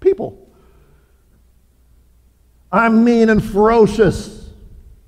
people. 0.00 0.50
I'm 2.72 3.04
mean 3.04 3.28
and 3.28 3.44
ferocious. 3.44 4.48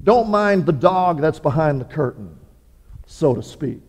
Don't 0.04 0.28
mind 0.28 0.66
the 0.66 0.72
dog 0.72 1.22
that's 1.22 1.38
behind 1.38 1.80
the 1.80 1.86
curtain, 1.86 2.36
so 3.06 3.34
to 3.34 3.42
speak. 3.42 3.80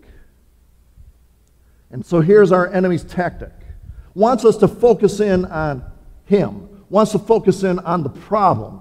And 1.92 2.06
so 2.06 2.22
here's 2.22 2.54
our 2.54 2.72
enemy's 2.72 3.04
tactic. 3.04 3.52
Wants 4.16 4.46
us 4.46 4.56
to 4.60 4.70
focus 4.70 5.20
in 5.20 5.44
on 5.44 5.84
him, 6.24 6.86
wants 6.90 7.12
to 7.12 7.20
focus 7.20 7.64
in 7.64 7.80
on 7.80 8.02
the 8.02 8.10
problem 8.10 8.80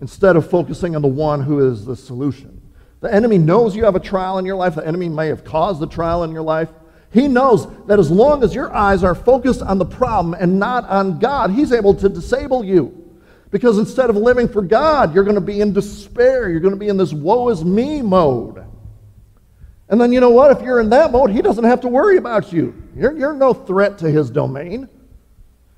instead 0.00 0.36
of 0.36 0.48
focusing 0.48 0.94
on 0.94 1.02
the 1.02 1.08
one 1.08 1.42
who 1.42 1.68
is 1.68 1.84
the 1.84 1.96
solution. 1.96 2.55
The 3.00 3.12
enemy 3.12 3.38
knows 3.38 3.76
you 3.76 3.84
have 3.84 3.96
a 3.96 4.00
trial 4.00 4.38
in 4.38 4.46
your 4.46 4.56
life. 4.56 4.74
The 4.74 4.86
enemy 4.86 5.08
may 5.08 5.28
have 5.28 5.44
caused 5.44 5.80
the 5.80 5.86
trial 5.86 6.24
in 6.24 6.32
your 6.32 6.42
life. 6.42 6.70
He 7.12 7.28
knows 7.28 7.66
that 7.86 7.98
as 7.98 8.10
long 8.10 8.42
as 8.42 8.54
your 8.54 8.74
eyes 8.74 9.04
are 9.04 9.14
focused 9.14 9.62
on 9.62 9.78
the 9.78 9.84
problem 9.84 10.34
and 10.34 10.58
not 10.58 10.88
on 10.88 11.18
God, 11.18 11.50
he's 11.50 11.72
able 11.72 11.94
to 11.94 12.08
disable 12.08 12.64
you. 12.64 13.02
Because 13.50 13.78
instead 13.78 14.10
of 14.10 14.16
living 14.16 14.48
for 14.48 14.60
God, 14.60 15.14
you're 15.14 15.24
going 15.24 15.36
to 15.36 15.40
be 15.40 15.60
in 15.60 15.72
despair. 15.72 16.50
You're 16.50 16.60
going 16.60 16.74
to 16.74 16.80
be 16.80 16.88
in 16.88 16.96
this 16.96 17.12
woe 17.12 17.48
is 17.48 17.64
me 17.64 18.02
mode. 18.02 18.64
And 19.88 20.00
then 20.00 20.12
you 20.12 20.20
know 20.20 20.30
what? 20.30 20.50
If 20.50 20.62
you're 20.62 20.80
in 20.80 20.90
that 20.90 21.12
mode, 21.12 21.30
he 21.30 21.42
doesn't 21.42 21.64
have 21.64 21.80
to 21.82 21.88
worry 21.88 22.16
about 22.16 22.52
you. 22.52 22.74
You're, 22.96 23.16
you're 23.16 23.34
no 23.34 23.54
threat 23.54 23.98
to 23.98 24.10
his 24.10 24.30
domain. 24.30 24.88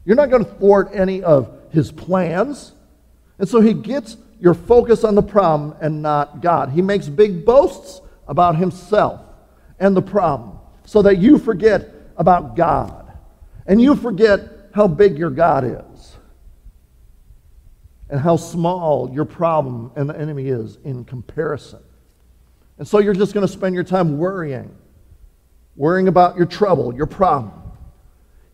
You're 0.05 0.17
not 0.17 0.31
going 0.31 0.45
to 0.45 0.51
thwart 0.53 0.91
any 0.95 1.23
of 1.23 1.53
his 1.71 1.93
plans. 1.93 2.73
And 3.39 3.49
so 3.49 3.61
he 3.61 3.75
gets 3.75 4.17
your 4.41 4.55
focus 4.55 5.05
on 5.05 5.15
the 5.15 5.23
problem 5.23 5.75
and 5.81 6.03
not 6.03 6.41
God. 6.41 6.71
He 6.71 6.83
makes 6.83 7.09
big 7.09 7.45
boasts 7.45 8.01
about 8.27 8.57
himself 8.57 9.21
and 9.79 9.97
the 9.97 10.03
problem. 10.03 10.57
so 10.85 11.03
that 11.03 11.19
you 11.19 11.37
forget 11.37 11.87
about 12.17 12.57
God 12.57 13.13
and 13.67 13.79
you 13.79 13.95
forget 13.95 14.41
how 14.73 14.89
big 14.89 15.19
your 15.19 15.29
God 15.29 15.65
is 15.65 16.17
and 18.09 18.19
how 18.19 18.37
small 18.37 19.11
your 19.13 19.27
problem 19.27 19.93
and 19.97 20.09
the 20.09 20.19
enemy 20.19 20.49
is 20.49 20.79
in 20.85 21.05
comparison. 21.05 21.81
And 22.79 22.89
so 22.89 23.01
you're 23.01 23.13
just 23.13 23.35
going 23.35 23.47
to 23.47 23.53
spend 23.53 23.75
your 23.75 23.85
time 23.85 24.17
worrying, 24.17 24.75
worrying 25.77 26.09
about 26.09 26.39
your 26.39 26.47
trouble, 26.47 26.95
your 26.95 27.07
problem. 27.07 27.53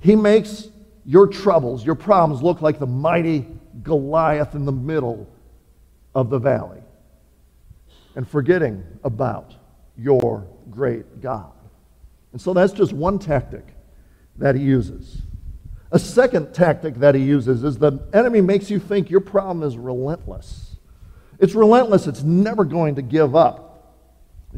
He 0.01 0.17
makes 0.17 0.69
your 1.05 1.29
troubles, 1.29 1.87
your 1.87 1.95
problems 1.95 2.43
look 2.43 2.63
like 2.63 2.81
the 2.81 2.87
mighty 2.87 3.47
Goliath 3.83 4.57
in 4.57 4.65
the 4.65 4.73
middle 4.73 5.29
of 6.15 6.31
the 6.31 6.39
valley 6.39 6.81
and 8.15 8.29
forgetting 8.29 8.85
about 9.03 9.55
your 9.97 10.47
great 10.71 11.21
God. 11.21 11.53
And 12.33 12.41
so 12.41 12.53
that's 12.53 12.73
just 12.73 12.93
one 12.93 13.19
tactic 13.19 13.65
that 14.37 14.55
he 14.55 14.63
uses. 14.63 15.23
A 15.93 15.99
second 15.99 16.53
tactic 16.53 16.97
that 16.97 17.15
he 17.15 17.23
uses 17.23 17.63
is 17.63 17.79
the 17.79 18.01
enemy 18.13 18.41
makes 18.41 18.71
you 18.71 18.81
think 18.81 19.11
your 19.11 19.21
problem 19.21 19.63
is 19.63 19.77
relentless. 19.77 20.77
It's 21.39 21.55
relentless, 21.55 22.07
it's 22.07 22.23
never 22.23 22.65
going 22.65 22.97
to 22.97 23.03
give 23.03 23.37
up. 23.37 23.71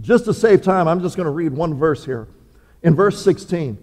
Just 0.01 0.27
to 0.27 0.35
save 0.35 0.63
time, 0.63 0.89
I'm 0.89 1.01
just 1.01 1.17
going 1.17 1.27
to 1.27 1.31
read 1.31 1.53
one 1.53 1.75
verse 1.75 2.05
here. 2.05 2.29
In 2.83 2.95
verse 2.95 3.23
16, 3.23 3.79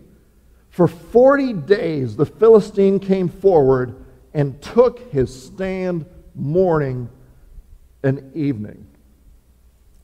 for 0.69 0.87
40 0.87 1.53
days 1.53 2.15
the 2.15 2.25
Philistine 2.25 2.99
came 2.99 3.29
forward 3.29 4.03
and 4.33 4.59
took 4.61 5.11
his 5.11 5.43
stand 5.43 6.05
morning 6.33 7.09
and 8.03 8.35
evening. 8.35 8.85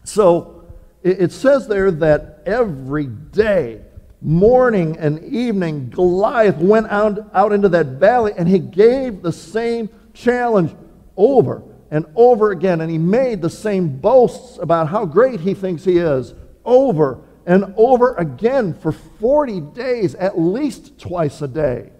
So 0.03 0.65
it 1.03 1.31
says 1.31 1.67
there 1.67 1.91
that 1.91 2.41
every 2.45 3.05
day, 3.05 3.81
morning 4.21 4.97
and 4.97 5.23
evening, 5.23 5.89
Goliath 5.89 6.57
went 6.57 6.87
out, 6.87 7.29
out 7.33 7.53
into 7.53 7.69
that 7.69 7.85
valley 7.85 8.33
and 8.37 8.47
he 8.47 8.59
gave 8.59 9.21
the 9.21 9.31
same 9.31 9.89
challenge 10.13 10.75
over 11.15 11.63
and 11.91 12.05
over 12.15 12.51
again. 12.51 12.81
And 12.81 12.91
he 12.91 12.97
made 12.97 13.41
the 13.41 13.49
same 13.49 13.97
boasts 13.99 14.57
about 14.57 14.89
how 14.89 15.05
great 15.05 15.39
he 15.39 15.53
thinks 15.53 15.83
he 15.83 15.97
is 15.97 16.33
over 16.65 17.21
and 17.45 17.73
over 17.77 18.13
again 18.15 18.73
for 18.73 18.91
40 18.91 19.61
days, 19.61 20.15
at 20.15 20.37
least 20.37 20.99
twice 20.99 21.41
a 21.41 21.47
day, 21.47 21.91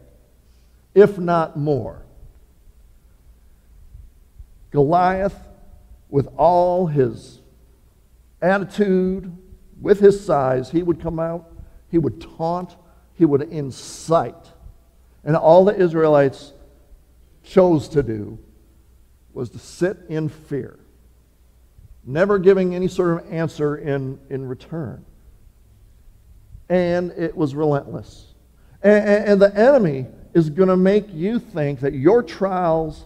if 0.94 1.18
not 1.18 1.58
more. 1.58 2.06
Goliath, 4.72 5.36
with 6.10 6.28
all 6.38 6.88
his 6.88 7.40
attitude, 8.42 9.36
with 9.80 10.00
his 10.00 10.24
size, 10.24 10.70
he 10.72 10.84
would 10.84 11.00
come 11.02 11.20
out, 11.20 11.52
he 11.90 11.98
would 11.98 12.20
taunt, 12.20 12.76
he 13.14 13.26
would 13.26 13.42
incite. 13.44 14.52
And 15.24 15.36
all 15.36 15.66
the 15.66 15.76
Israelites 15.76 16.54
chose 17.44 17.90
to 17.90 18.04
do 18.04 18.40
was 19.34 19.50
to 19.52 19.60
sit 19.60 19.98
in 20.10 20.30
fear, 20.30 20.80
never 22.06 22.40
giving 22.40 22.76
any 22.76 22.88
sort 22.88 23.20
of 23.22 23.32
answer 23.32 23.78
in, 23.78 24.20
in 24.30 24.48
return. 24.48 25.06
And 26.68 27.12
it 27.12 27.36
was 27.36 27.56
relentless. 27.56 28.34
And, 28.82 29.06
and 29.06 29.42
the 29.42 29.56
enemy 29.56 30.08
is 30.34 30.50
going 30.50 30.70
to 30.70 30.78
make 30.78 31.12
you 31.14 31.40
think 31.40 31.80
that 31.82 31.94
your 31.94 32.24
trials 32.24 33.06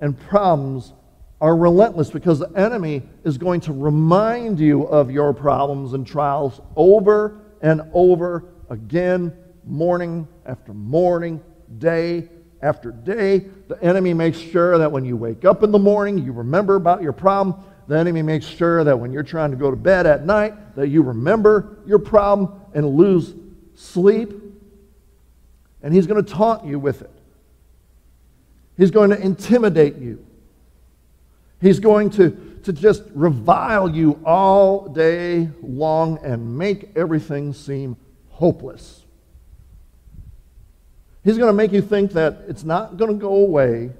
and 0.00 0.18
problems 0.18 0.92
are 1.40 1.56
relentless 1.56 2.10
because 2.10 2.40
the 2.40 2.50
enemy 2.56 3.02
is 3.24 3.38
going 3.38 3.60
to 3.60 3.72
remind 3.72 4.58
you 4.58 4.82
of 4.84 5.10
your 5.10 5.32
problems 5.32 5.92
and 5.92 6.06
trials 6.06 6.60
over 6.74 7.40
and 7.60 7.82
over 7.92 8.44
again, 8.70 9.32
morning 9.64 10.26
after 10.46 10.74
morning, 10.74 11.40
day 11.78 12.28
after 12.60 12.90
day. 12.90 13.46
The 13.68 13.80
enemy 13.82 14.14
makes 14.14 14.38
sure 14.38 14.78
that 14.78 14.90
when 14.90 15.04
you 15.04 15.16
wake 15.16 15.44
up 15.44 15.62
in 15.62 15.70
the 15.70 15.78
morning, 15.78 16.18
you 16.18 16.32
remember 16.32 16.74
about 16.74 17.02
your 17.02 17.12
problem. 17.12 17.54
The 17.86 17.96
enemy 17.96 18.22
makes 18.22 18.44
sure 18.44 18.84
that 18.84 18.98
when 18.98 19.12
you're 19.12 19.22
trying 19.22 19.50
to 19.52 19.56
go 19.56 19.70
to 19.70 19.76
bed 19.76 20.06
at 20.06 20.26
night, 20.26 20.76
that 20.76 20.88
you 20.88 21.02
remember 21.02 21.78
your 21.86 21.98
problem 21.98 22.60
and 22.74 22.86
lose 22.96 23.34
sleep. 23.74 24.32
And 25.82 25.94
he's 25.94 26.06
going 26.06 26.22
to 26.22 26.32
taunt 26.32 26.66
you 26.66 26.78
with 26.78 27.02
it. 27.02 27.10
He's 28.76 28.90
going 28.90 29.10
to 29.10 29.20
intimidate 29.20 29.96
you. 29.96 30.24
He's 31.60 31.80
going 31.80 32.10
to, 32.10 32.60
to 32.64 32.72
just 32.72 33.02
revile 33.14 33.88
you 33.88 34.20
all 34.24 34.88
day 34.88 35.50
long 35.62 36.18
and 36.24 36.56
make 36.56 36.90
everything 36.96 37.52
seem 37.52 37.96
hopeless. 38.28 39.04
He's 41.24 41.36
going 41.36 41.48
to 41.48 41.52
make 41.52 41.72
you 41.72 41.82
think 41.82 42.12
that 42.12 42.44
it's 42.48 42.64
not 42.64 42.96
going 42.96 43.10
to 43.12 43.18
go 43.18 43.34
away, 43.34 43.90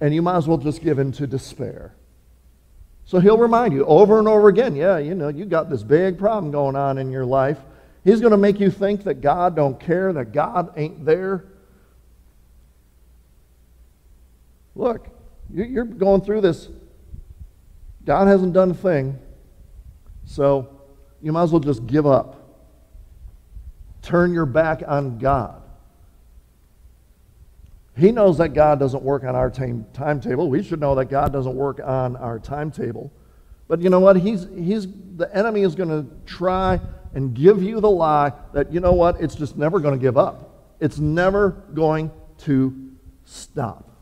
and 0.00 0.14
you 0.14 0.22
might 0.22 0.36
as 0.36 0.46
well 0.46 0.58
just 0.58 0.82
give 0.82 0.98
in 0.98 1.12
to 1.12 1.26
despair. 1.26 1.94
So 3.06 3.18
he'll 3.18 3.38
remind 3.38 3.72
you 3.74 3.84
over 3.86 4.18
and 4.18 4.28
over 4.28 4.48
again, 4.48 4.76
yeah, 4.76 4.98
you 4.98 5.14
know, 5.14 5.28
you 5.28 5.44
got 5.44 5.68
this 5.68 5.82
big 5.82 6.18
problem 6.18 6.52
going 6.52 6.76
on 6.76 6.98
in 6.98 7.10
your 7.10 7.24
life. 7.24 7.58
He's 8.02 8.20
going 8.20 8.32
to 8.32 8.36
make 8.38 8.60
you 8.60 8.70
think 8.70 9.04
that 9.04 9.20
God 9.20 9.56
don't 9.56 9.80
care, 9.80 10.12
that 10.12 10.32
God 10.32 10.72
ain't 10.76 11.04
there. 11.04 11.44
Look, 14.74 15.08
you're 15.52 15.84
going 15.84 16.20
through 16.20 16.40
this. 16.40 16.68
God 18.04 18.26
hasn't 18.26 18.52
done 18.52 18.70
a 18.70 18.74
thing. 18.74 19.18
So 20.24 20.80
you 21.22 21.32
might 21.32 21.44
as 21.44 21.52
well 21.52 21.60
just 21.60 21.86
give 21.86 22.06
up. 22.06 22.40
Turn 24.02 24.34
your 24.34 24.46
back 24.46 24.82
on 24.86 25.18
God. 25.18 25.62
He 27.96 28.10
knows 28.10 28.38
that 28.38 28.50
God 28.50 28.78
doesn't 28.80 29.02
work 29.02 29.22
on 29.24 29.36
our 29.36 29.50
time, 29.50 29.86
timetable. 29.92 30.50
We 30.50 30.62
should 30.62 30.80
know 30.80 30.96
that 30.96 31.06
God 31.06 31.32
doesn't 31.32 31.54
work 31.54 31.80
on 31.82 32.16
our 32.16 32.38
timetable. 32.38 33.12
But 33.68 33.80
you 33.80 33.88
know 33.88 34.00
what? 34.00 34.16
He's, 34.16 34.46
he's, 34.54 34.86
the 35.16 35.30
enemy 35.34 35.62
is 35.62 35.74
going 35.74 35.88
to 35.88 36.10
try 36.26 36.80
and 37.14 37.32
give 37.32 37.62
you 37.62 37.80
the 37.80 37.90
lie 37.90 38.32
that, 38.52 38.72
you 38.72 38.80
know 38.80 38.92
what? 38.92 39.20
It's 39.20 39.36
just 39.36 39.56
never 39.56 39.78
going 39.78 39.98
to 39.98 40.02
give 40.02 40.18
up. 40.18 40.74
It's 40.80 40.98
never 40.98 41.50
going 41.72 42.10
to 42.38 42.90
stop. 43.24 43.93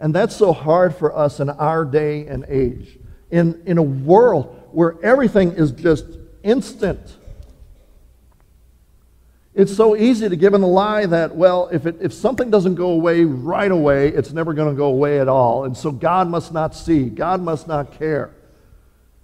And 0.00 0.14
that's 0.14 0.36
so 0.36 0.52
hard 0.52 0.94
for 0.94 1.16
us 1.16 1.40
in 1.40 1.50
our 1.50 1.84
day 1.84 2.26
and 2.26 2.44
age. 2.48 2.98
In, 3.30 3.62
in 3.66 3.78
a 3.78 3.82
world 3.82 4.68
where 4.72 4.96
everything 5.02 5.52
is 5.52 5.72
just 5.72 6.04
instant. 6.42 7.16
It's 9.54 9.74
so 9.74 9.96
easy 9.96 10.28
to 10.28 10.36
give 10.36 10.54
in 10.54 10.60
the 10.60 10.68
lie 10.68 11.04
that, 11.06 11.34
well, 11.34 11.68
if, 11.72 11.84
it, 11.84 11.96
if 12.00 12.12
something 12.12 12.48
doesn't 12.48 12.76
go 12.76 12.90
away 12.90 13.24
right 13.24 13.70
away, 13.70 14.08
it's 14.08 14.32
never 14.32 14.54
going 14.54 14.72
to 14.72 14.76
go 14.76 14.86
away 14.86 15.20
at 15.20 15.26
all. 15.26 15.64
And 15.64 15.76
so 15.76 15.90
God 15.90 16.28
must 16.28 16.52
not 16.52 16.76
see, 16.76 17.08
God 17.08 17.42
must 17.42 17.66
not 17.66 17.98
care, 17.98 18.30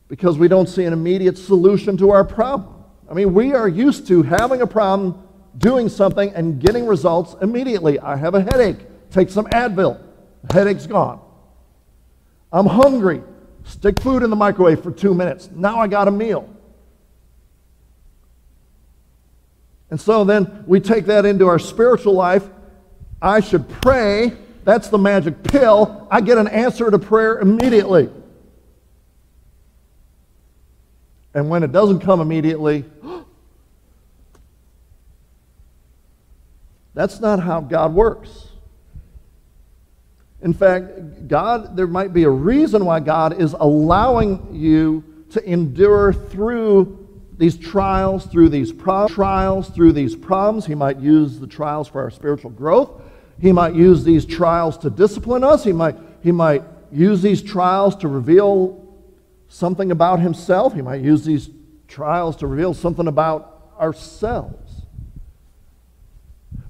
because 0.09 0.37
we 0.37 0.49
don't 0.49 0.69
see 0.69 0.85
an 0.85 0.93
immediate 0.93 1.39
solution 1.39 1.97
to 1.99 2.11
our 2.11 2.25
problem. 2.25 2.83
I 3.09 3.15
mean, 3.15 3.33
we 3.33 3.55
are 3.55 3.69
used 3.69 4.09
to 4.09 4.23
having 4.23 4.61
a 4.61 4.67
problem, 4.67 5.23
doing 5.57 5.89
something, 5.89 6.33
and 6.35 6.61
getting 6.61 6.87
results 6.87 7.37
immediately. 7.41 8.01
I 8.01 8.17
have 8.17 8.35
a 8.35 8.43
headache, 8.43 8.79
take 9.11 9.31
some 9.31 9.47
Advil. 9.47 10.01
Headache's 10.51 10.87
gone. 10.87 11.21
I'm 12.53 12.67
hungry. 12.67 13.23
Stick 13.65 14.01
food 14.01 14.23
in 14.23 14.31
the 14.31 14.37
microwave 14.37 14.83
for 14.83 14.93
two 14.93 15.15
minutes. 15.15 15.49
Now 15.53 15.79
I 15.79 15.87
got 15.89 16.07
a 16.07 16.11
meal. 16.11 16.49
And 19.91 20.01
so 20.01 20.25
then 20.25 20.65
we 20.67 20.81
take 20.81 21.07
that 21.07 21.25
into 21.25 21.47
our 21.47 21.59
spiritual 21.59 22.15
life. 22.15 22.45
I 23.21 23.41
should 23.41 23.69
pray. 23.69 24.33
That's 24.65 24.89
the 24.89 24.99
magic 24.99 25.43
pill. 25.43 26.09
I 26.11 26.21
get 26.21 26.39
an 26.39 26.49
answer 26.49 26.91
to 26.91 26.99
prayer 26.99 27.39
immediately. 27.39 28.11
And 31.35 31.49
when 31.49 31.63
it 31.63 31.73
doesn't 31.73 32.01
come 32.01 32.21
immediately, 32.21 32.85
that's 36.95 37.21
not 37.21 37.41
how 37.41 37.61
God 37.61 37.95
works. 37.95 38.44
In 40.45 40.53
fact, 40.53 41.27
God, 41.27 41.75
there 41.75 41.87
might 41.87 42.13
be 42.13 42.25
a 42.25 42.31
reason 42.31 42.85
why 42.85 43.01
God 43.01 43.41
is 43.41 43.57
allowing 43.59 44.55
you 44.55 45.03
to 45.31 45.43
endure 45.51 46.13
through 46.13 47.09
these 47.39 47.57
trials, 47.57 48.27
through 48.27 48.51
these 48.51 48.71
pro- 48.71 49.09
trials, 49.09 49.71
through 49.71 49.93
these 49.93 50.15
problems. 50.15 50.67
He 50.67 50.75
might 50.75 51.01
use 51.01 51.41
the 51.41 51.47
trials 51.47 51.89
for 51.89 52.03
our 52.03 52.11
spiritual 52.11 52.51
growth. 52.51 53.03
He 53.41 53.53
might 53.53 53.75
use 53.75 54.05
these 54.05 54.27
trials 54.27 54.77
to 54.79 54.91
discipline 54.91 55.43
us. 55.43 55.65
He 55.65 55.73
might, 55.73 55.97
he 56.23 56.31
might 56.31 56.63
use 56.93 57.23
these 57.23 57.43
trials 57.43 57.97
to 57.97 58.09
reveal 58.09 58.87
something 59.49 59.91
about 59.91 60.21
himself. 60.21 60.75
He 60.75 60.83
might 60.83 61.01
use 61.01 61.25
these 61.25 61.49
trials 61.89 62.37
to 62.37 62.47
reveal 62.47 62.75
something 62.75 63.09
about 63.09 63.73
ourselves. 63.81 64.64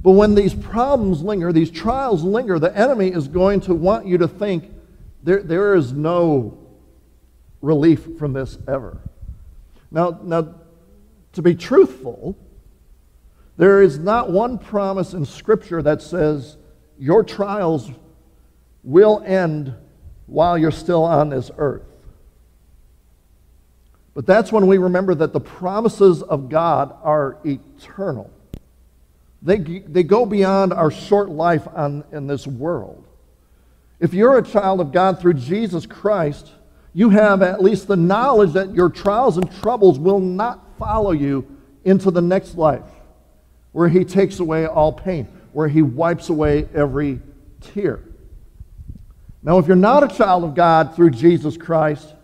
But 0.04 0.10
when 0.10 0.34
these 0.34 0.52
problems 0.52 1.22
linger, 1.22 1.50
these 1.50 1.70
trials 1.70 2.22
linger, 2.22 2.58
the 2.58 2.76
enemy 2.76 3.08
is 3.08 3.26
going 3.26 3.62
to 3.62 3.74
want 3.74 4.06
you 4.06 4.18
to 4.18 4.28
think 4.28 4.70
there, 5.22 5.42
there 5.42 5.74
is 5.74 5.94
no 5.94 6.58
relief 7.62 8.18
from 8.18 8.34
this 8.34 8.58
ever. 8.68 8.98
Now, 9.90 10.20
now, 10.22 10.56
to 11.32 11.40
be 11.40 11.54
truthful, 11.54 12.36
there 13.56 13.80
is 13.80 13.98
not 13.98 14.30
one 14.30 14.58
promise 14.58 15.14
in 15.14 15.24
Scripture 15.24 15.80
that 15.80 16.02
says 16.02 16.58
your 16.98 17.24
trials 17.24 17.90
will 18.82 19.22
end 19.24 19.74
while 20.26 20.58
you're 20.58 20.70
still 20.70 21.04
on 21.04 21.30
this 21.30 21.50
earth. 21.56 21.86
But 24.12 24.26
that's 24.26 24.52
when 24.52 24.66
we 24.66 24.76
remember 24.76 25.14
that 25.14 25.32
the 25.32 25.40
promises 25.40 26.22
of 26.22 26.50
God 26.50 26.94
are 27.02 27.38
eternal. 27.46 28.30
They, 29.44 29.58
they 29.58 30.02
go 30.02 30.24
beyond 30.24 30.72
our 30.72 30.90
short 30.90 31.28
life 31.28 31.68
on, 31.74 32.02
in 32.12 32.26
this 32.26 32.46
world. 32.46 33.06
If 34.00 34.14
you're 34.14 34.38
a 34.38 34.42
child 34.42 34.80
of 34.80 34.90
God 34.90 35.20
through 35.20 35.34
Jesus 35.34 35.84
Christ, 35.84 36.50
you 36.94 37.10
have 37.10 37.42
at 37.42 37.62
least 37.62 37.86
the 37.86 37.96
knowledge 37.96 38.54
that 38.54 38.74
your 38.74 38.88
trials 38.88 39.36
and 39.36 39.52
troubles 39.60 39.98
will 39.98 40.18
not 40.18 40.78
follow 40.78 41.12
you 41.12 41.46
into 41.84 42.10
the 42.10 42.22
next 42.22 42.56
life, 42.56 42.86
where 43.72 43.88
He 43.88 44.04
takes 44.04 44.40
away 44.40 44.66
all 44.66 44.92
pain, 44.92 45.28
where 45.52 45.68
He 45.68 45.82
wipes 45.82 46.30
away 46.30 46.66
every 46.74 47.20
tear. 47.60 48.00
Now, 49.42 49.58
if 49.58 49.66
you're 49.66 49.76
not 49.76 50.10
a 50.10 50.16
child 50.16 50.44
of 50.44 50.54
God 50.54 50.96
through 50.96 51.10
Jesus 51.10 51.58
Christ, 51.58 52.14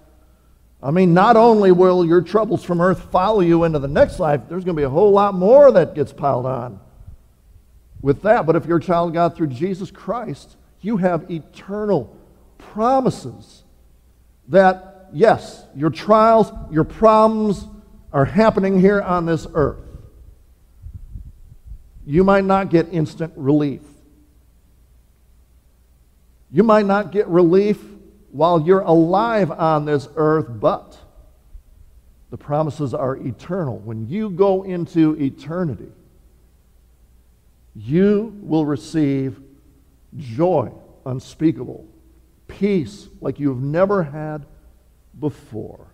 I 0.83 0.90
mean, 0.90 1.12
not 1.12 1.37
only 1.37 1.70
will 1.70 2.06
your 2.06 2.22
troubles 2.22 2.64
from 2.64 2.80
earth 2.80 3.11
follow 3.12 3.40
you 3.40 3.64
into 3.64 3.78
the 3.78 3.88
next 3.88 4.18
life, 4.18 4.40
there's 4.48 4.64
going 4.64 4.74
to 4.74 4.80
be 4.80 4.85
a 4.85 4.90
whole 4.90 5.11
lot 5.11 5.35
more 5.35 5.70
that 5.72 5.94
gets 5.94 6.14
piled 6.14 6.46
on 6.46 6.80
with 8.02 8.22
that. 8.22 8.46
But 8.46 8.56
if 8.56 8.66
you're 8.66 8.78
a 8.78 8.82
child 8.82 9.08
of 9.08 9.14
God 9.14 9.36
through 9.36 9.48
Jesus 9.48 9.90
Christ, 9.90 10.56
you 10.80 10.96
have 10.98 11.30
eternal 11.30 12.16
promises 12.58 13.64
that, 14.48 15.08
yes, 15.12 15.64
your 15.74 15.90
trials, 15.90 16.52
your 16.70 16.84
problems 16.84 17.66
are 18.12 18.24
happening 18.24 18.80
here 18.80 19.00
on 19.00 19.26
this 19.26 19.46
earth. 19.54 19.78
You 22.06 22.24
might 22.24 22.44
not 22.44 22.70
get 22.70 22.88
instant 22.92 23.32
relief. 23.36 23.82
You 26.50 26.64
might 26.64 26.86
not 26.86 27.12
get 27.12 27.28
relief 27.28 27.78
while 28.32 28.60
you're 28.60 28.80
alive 28.80 29.50
on 29.50 29.84
this 29.84 30.08
earth, 30.16 30.46
but 30.48 30.98
the 32.30 32.36
promises 32.36 32.94
are 32.94 33.16
eternal. 33.16 33.78
When 33.78 34.08
you 34.08 34.30
go 34.30 34.62
into 34.64 35.14
eternity, 35.20 35.92
you 37.82 38.36
will 38.42 38.66
receive 38.66 39.40
joy 40.16 40.70
unspeakable, 41.06 41.86
peace 42.46 43.08
like 43.20 43.40
you've 43.40 43.62
never 43.62 44.02
had 44.02 44.44
before. 45.18 45.86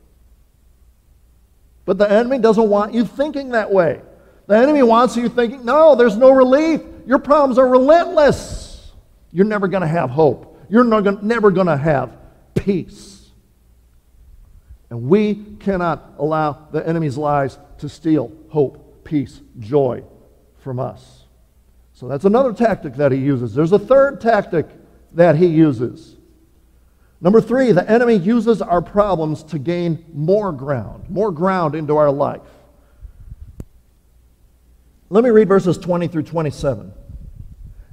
But 1.85 1.99
the 1.99 2.11
enemy 2.11 2.38
doesn't 2.38 2.68
want 2.68 2.92
you 2.92 3.05
thinking 3.05 3.51
that 3.51 3.70
way. 3.70 4.01
The 4.49 4.57
enemy 4.57 4.83
wants 4.83 5.16
you 5.16 5.29
thinking, 5.29 5.64
no, 5.64 5.94
there's 5.94 6.16
no 6.16 6.31
relief. 6.31 6.81
Your 7.07 7.18
problems 7.18 7.59
are 7.59 7.68
relentless. 7.68 8.92
You're 9.31 9.46
never 9.46 9.68
going 9.68 9.83
to 9.83 9.87
have 9.87 10.11
hope. 10.11 10.61
You're 10.68 10.85
never 10.85 11.51
going 11.51 11.66
to 11.66 11.77
have 11.77 12.16
peace. 12.55 13.29
And 14.90 15.09
we 15.09 15.35
cannot 15.61 16.14
allow 16.18 16.66
the 16.72 16.87
enemy's 16.87 17.16
lies 17.16 17.59
to 17.79 17.88
steal 17.88 18.33
hope, 18.49 19.05
peace, 19.05 19.40
joy 19.61 20.03
from 20.59 20.81
us. 20.81 21.26
So 21.97 22.09
that's 22.09 22.27
another 22.27 22.53
tactic 22.53 22.97
that 22.97 23.11
he 23.11 23.17
uses. 23.17 23.55
There's 23.55 23.73
a 23.73 23.79
third 23.79 24.21
tactic 24.21 24.67
that 25.15 25.37
he 25.37 25.47
uses. 25.47 26.15
Number 27.23 27.41
three, 27.41 27.73
the 27.73 27.91
enemy 27.91 28.17
uses 28.17 28.61
our 28.61 28.83
problems 28.83 29.43
to 29.45 29.59
gain 29.59 30.05
more 30.13 30.53
ground, 30.53 31.09
more 31.09 31.33
ground 31.33 31.75
into 31.75 31.97
our 31.97 32.11
life. 32.11 32.43
Let 35.09 35.25
me 35.25 35.31
read 35.31 35.49
verses 35.49 35.79
20 35.79 36.09
through 36.09 36.25
27. 36.25 36.93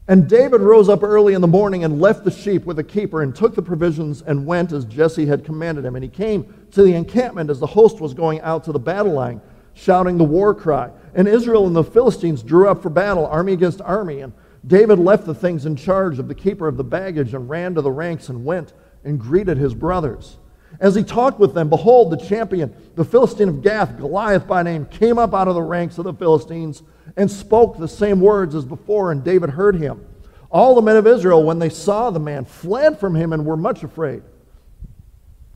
And 0.09 0.27
David 0.27 0.59
rose 0.59 0.89
up 0.89 1.01
early 1.01 1.33
in 1.33 1.39
the 1.39 1.47
morning 1.47 1.85
and 1.85 2.01
left 2.01 2.25
the 2.25 2.31
sheep 2.31 2.65
with 2.65 2.75
the 2.75 2.83
keeper 2.83 3.21
and 3.21 3.33
took 3.33 3.55
the 3.55 3.61
provisions 3.61 4.21
and 4.21 4.45
went 4.45 4.73
as 4.73 4.83
Jesse 4.83 5.27
had 5.27 5.45
commanded 5.45 5.85
him. 5.85 5.95
And 5.95 6.03
he 6.03 6.09
came 6.09 6.53
to 6.71 6.83
the 6.83 6.93
encampment 6.93 7.49
as 7.49 7.61
the 7.61 7.67
host 7.67 8.01
was 8.01 8.13
going 8.13 8.41
out 8.41 8.65
to 8.65 8.73
the 8.73 8.79
battle 8.79 9.13
line, 9.13 9.39
shouting 9.73 10.17
the 10.17 10.23
war 10.23 10.53
cry. 10.53 10.89
And 11.15 11.27
Israel 11.27 11.67
and 11.67 11.75
the 11.75 11.83
Philistines 11.83 12.43
drew 12.43 12.67
up 12.67 12.81
for 12.81 12.89
battle, 12.89 13.25
army 13.25 13.53
against 13.53 13.81
army. 13.81 14.21
And 14.21 14.33
David 14.65 14.99
left 14.99 15.25
the 15.25 15.35
things 15.35 15.65
in 15.65 15.75
charge 15.75 16.19
of 16.19 16.27
the 16.27 16.35
keeper 16.35 16.67
of 16.67 16.77
the 16.77 16.83
baggage 16.83 17.33
and 17.33 17.49
ran 17.49 17.75
to 17.75 17.81
the 17.81 17.91
ranks 17.91 18.29
and 18.29 18.45
went 18.45 18.73
and 19.03 19.19
greeted 19.19 19.57
his 19.57 19.73
brothers. 19.73 20.37
As 20.79 20.95
he 20.95 21.03
talked 21.03 21.39
with 21.39 21.53
them, 21.53 21.69
behold, 21.69 22.11
the 22.11 22.17
champion, 22.17 22.75
the 22.95 23.05
Philistine 23.05 23.49
of 23.49 23.61
Gath, 23.61 23.97
Goliath 23.97 24.47
by 24.47 24.63
name, 24.63 24.85
came 24.85 25.17
up 25.17 25.33
out 25.33 25.47
of 25.47 25.55
the 25.55 25.61
ranks 25.61 25.97
of 25.97 26.05
the 26.05 26.13
Philistines 26.13 26.81
and 27.15 27.29
spoke 27.29 27.77
the 27.77 27.87
same 27.87 28.19
words 28.19 28.55
as 28.55 28.65
before, 28.65 29.11
and 29.11 29.23
David 29.23 29.51
heard 29.51 29.75
him. 29.75 30.05
All 30.49 30.75
the 30.75 30.81
men 30.81 30.97
of 30.97 31.07
Israel, 31.07 31.43
when 31.43 31.59
they 31.59 31.69
saw 31.69 32.09
the 32.09 32.19
man, 32.19 32.45
fled 32.45 32.99
from 32.99 33.15
him 33.15 33.33
and 33.33 33.45
were 33.45 33.57
much 33.57 33.83
afraid. 33.83 34.23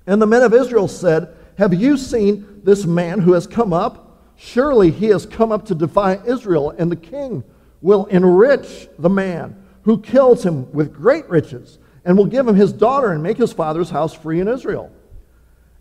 And 0.05 0.21
the 0.21 0.27
men 0.27 0.43
of 0.43 0.53
Israel 0.53 0.87
said, 0.87 1.35
Have 1.57 1.73
you 1.73 1.97
seen 1.97 2.61
this 2.63 2.85
man 2.85 3.19
who 3.19 3.33
has 3.33 3.47
come 3.47 3.73
up? 3.73 4.06
Surely 4.37 4.91
he 4.91 5.07
has 5.07 5.25
come 5.25 5.51
up 5.51 5.65
to 5.65 5.75
defy 5.75 6.19
Israel, 6.25 6.69
and 6.77 6.91
the 6.91 6.95
king 6.95 7.43
will 7.81 8.05
enrich 8.05 8.87
the 8.99 9.09
man 9.09 9.61
who 9.81 9.99
kills 9.99 10.45
him 10.45 10.71
with 10.71 10.93
great 10.93 11.27
riches, 11.27 11.79
and 12.05 12.17
will 12.17 12.25
give 12.25 12.47
him 12.47 12.55
his 12.55 12.71
daughter 12.71 13.11
and 13.11 13.23
make 13.23 13.37
his 13.37 13.51
father's 13.51 13.89
house 13.89 14.13
free 14.13 14.39
in 14.39 14.47
Israel. 14.47 14.91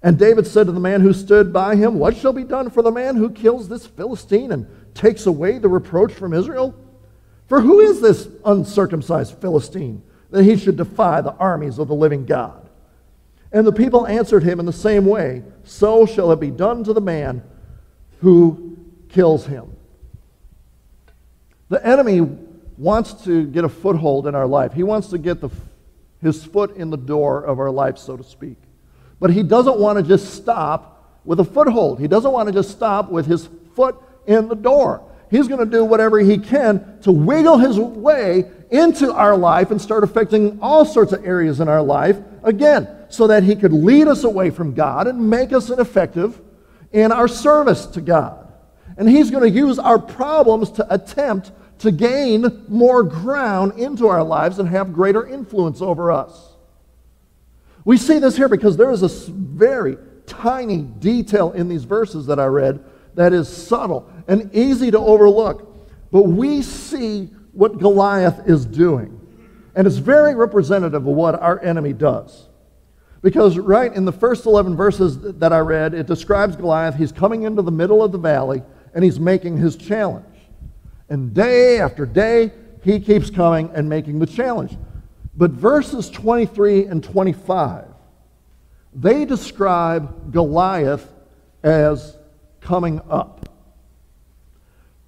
And 0.03 0.19
David 0.19 0.47
said 0.47 0.67
to 0.67 0.73
the 0.73 0.81
man 0.81 1.03
who 1.03 1.13
stood 1.13 1.53
by 1.53 1.77
him, 1.77 1.99
What 1.99 2.17
shall 2.17 2.33
be 2.33 2.45
done 2.45 2.71
for 2.71 2.83
the 2.83 2.91
man 2.91 3.17
who 3.17 3.31
kills 3.31 3.69
this 3.69 3.87
Philistine 3.87 4.53
and 4.53 4.67
takes 4.95 5.27
away 5.27 5.59
the 5.59 5.69
reproach 5.69 6.13
from 6.13 6.33
Israel? 6.33 6.75
For 7.49 7.61
who 7.61 7.81
is 7.81 8.01
this 8.01 8.29
uncircumcised 8.45 9.39
Philistine 9.39 10.03
that 10.31 10.45
he 10.45 10.57
should 10.57 10.77
defy 10.77 11.21
the 11.21 11.35
armies 11.35 11.79
of 11.79 11.89
the 11.89 11.95
living 11.95 12.25
God? 12.25 12.69
And 13.53 13.67
the 13.67 13.73
people 13.73 14.07
answered 14.07 14.43
him 14.43 14.61
in 14.61 14.67
the 14.67 14.73
same 14.73 15.05
way 15.05 15.43
So 15.65 16.07
shall 16.07 16.33
it 16.33 16.41
be 16.41 16.51
done 16.51 16.85
to 16.85 16.93
the 16.93 17.01
man 17.01 17.43
who 18.21 18.77
kills 19.09 19.47
him. 19.47 19.73
The 21.69 21.85
enemy 21.85 22.21
wants 22.79 23.25
to 23.25 23.47
get 23.47 23.65
a 23.65 23.69
foothold 23.69 24.27
in 24.27 24.35
our 24.35 24.47
life. 24.47 24.73
He 24.73 24.83
wants 24.83 25.09
to 25.09 25.19
get 25.19 25.41
the, 25.41 25.51
his 26.23 26.45
foot 26.45 26.77
in 26.77 26.91
the 26.91 26.97
door 26.97 27.43
of 27.43 27.59
our 27.59 27.71
life, 27.71 27.99
so 27.99 28.17
to 28.17 28.25
speak. 28.25 28.59
But 29.19 29.31
he 29.31 29.43
doesn't 29.43 29.79
want 29.79 29.99
to 29.99 30.03
just 30.03 30.35
stop 30.35 31.21
with 31.25 31.41
a 31.41 31.45
foothold. 31.45 31.99
He 31.99 32.07
doesn't 32.07 32.31
want 32.31 32.49
to 32.49 32.53
just 32.53 32.71
stop 32.71 33.11
with 33.11 33.27
his 33.27 33.49
foot 33.75 33.97
in 34.27 34.49
the 34.49 34.55
door. 34.55 35.03
He's 35.31 35.49
going 35.49 35.59
to 35.59 35.71
do 35.71 35.85
whatever 35.85 36.21
he 36.21 36.39
can 36.39 37.01
to 37.03 37.11
wiggle 37.11 37.59
his 37.59 37.79
way 37.79 38.45
into 38.71 39.13
our 39.13 39.37
life 39.37 39.71
and 39.71 39.81
start 39.81 40.05
affecting 40.05 40.59
all 40.61 40.85
sorts 40.85 41.13
of 41.13 41.25
areas 41.25 41.61
in 41.61 41.69
our 41.69 41.83
life, 41.83 42.19
again, 42.45 42.89
so 43.09 43.27
that 43.27 43.43
he 43.43 43.57
could 43.57 43.73
lead 43.73 44.07
us 44.07 44.23
away 44.23 44.51
from 44.51 44.75
God 44.75 45.09
and 45.09 45.31
make 45.31 45.53
us 45.53 45.71
ineffective 45.71 46.41
in 46.93 47.13
our 47.13 47.29
service 47.29 47.87
to 47.87 48.01
God. 48.01 48.53
And 48.97 49.09
he's 49.09 49.31
going 49.31 49.43
to 49.43 49.51
use 49.51 49.79
our 49.79 49.99
problems 49.99 50.71
to 50.73 50.95
attempt 50.95 51.53
to 51.81 51.93
gain 51.93 52.65
more 52.69 53.03
ground 53.03 53.79
into 53.79 54.09
our 54.09 54.23
lives 54.23 54.59
and 54.59 54.69
have 54.69 54.93
greater 54.93 55.27
influence 55.27 55.83
over 55.83 56.11
us. 56.11 56.55
We 57.85 57.97
see 57.99 58.19
this 58.19 58.37
here 58.37 58.49
because 58.49 58.77
there 58.77 58.91
is 58.91 59.03
a 59.03 59.31
very 59.31 59.99
tiny 60.27 60.83
detail 60.83 61.53
in 61.53 61.69
these 61.69 61.85
verses 61.85 62.27
that 62.27 62.41
I 62.41 62.47
read 62.47 62.85
that 63.15 63.33
is 63.33 63.49
subtle 63.49 64.11
and 64.27 64.55
easy 64.55 64.91
to 64.91 64.99
overlook. 64.99 65.75
But 66.11 66.23
we 66.23 66.63
see 66.63 67.31
what 67.53 67.79
Goliath 67.79 68.49
is 68.49 68.65
doing. 68.65 69.21
And 69.75 69.87
it's 69.87 69.97
very 69.97 70.35
representative 70.35 71.07
of 71.07 71.15
what 71.15 71.41
our 71.41 71.63
enemy 71.63 71.93
does. 71.93 72.46
Because 73.23 73.59
right 73.59 73.93
in 73.93 74.05
the 74.05 74.13
first 74.13 74.47
11 74.47 74.77
verses 74.77 75.19
that 75.39 75.53
I 75.53 75.59
read, 75.59 75.95
it 75.95 76.07
describes 76.07 76.57
Goliath. 76.57 76.97
He's 76.97 77.13
coming 77.13 77.43
into 77.43 77.63
the 77.63 77.73
middle 77.73 78.03
of 78.03 78.13
the 78.13 78.19
valley 78.19 78.63
and 78.95 79.05
he's 79.05 79.19
making 79.19 79.57
his 79.57 79.77
challenge. 79.77 80.25
And 81.09 81.35
day 81.35 81.81
after 81.81 82.07
day, 82.07 82.53
he 82.83 83.01
keeps 83.01 83.31
coming 83.31 83.71
and 83.75 83.89
making 83.89 84.19
the 84.19 84.27
challenge. 84.27 84.77
But 85.37 85.51
verses 85.51 86.09
23 86.09 86.87
and 86.87 87.03
25, 87.03 87.85
they 88.95 89.25
describe 89.25 90.33
Goliath 90.33 91.13
as 91.63 92.17
coming 92.61 93.01
up. 93.11 93.49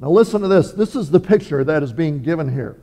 Now, 0.00 0.10
listen 0.10 0.42
to 0.42 0.48
this. 0.48 0.72
This 0.72 0.94
is 0.94 1.10
the 1.10 1.20
picture 1.20 1.64
that 1.64 1.82
is 1.82 1.92
being 1.92 2.22
given 2.22 2.52
here. 2.52 2.76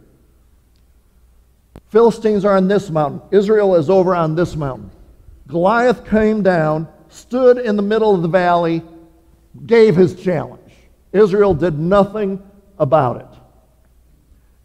Philistines 1.89 2.43
are 2.43 2.57
on 2.57 2.67
this 2.67 2.89
mountain, 2.89 3.21
Israel 3.31 3.75
is 3.75 3.89
over 3.89 4.15
on 4.15 4.35
this 4.35 4.55
mountain. 4.55 4.91
Goliath 5.47 6.05
came 6.09 6.41
down, 6.41 6.87
stood 7.09 7.57
in 7.57 7.75
the 7.75 7.83
middle 7.83 8.15
of 8.15 8.21
the 8.21 8.27
valley, 8.27 8.83
gave 9.65 9.95
his 9.95 10.15
challenge. 10.15 10.71
Israel 11.13 11.53
did 11.53 11.77
nothing 11.79 12.41
about 12.77 13.21
it. 13.21 13.39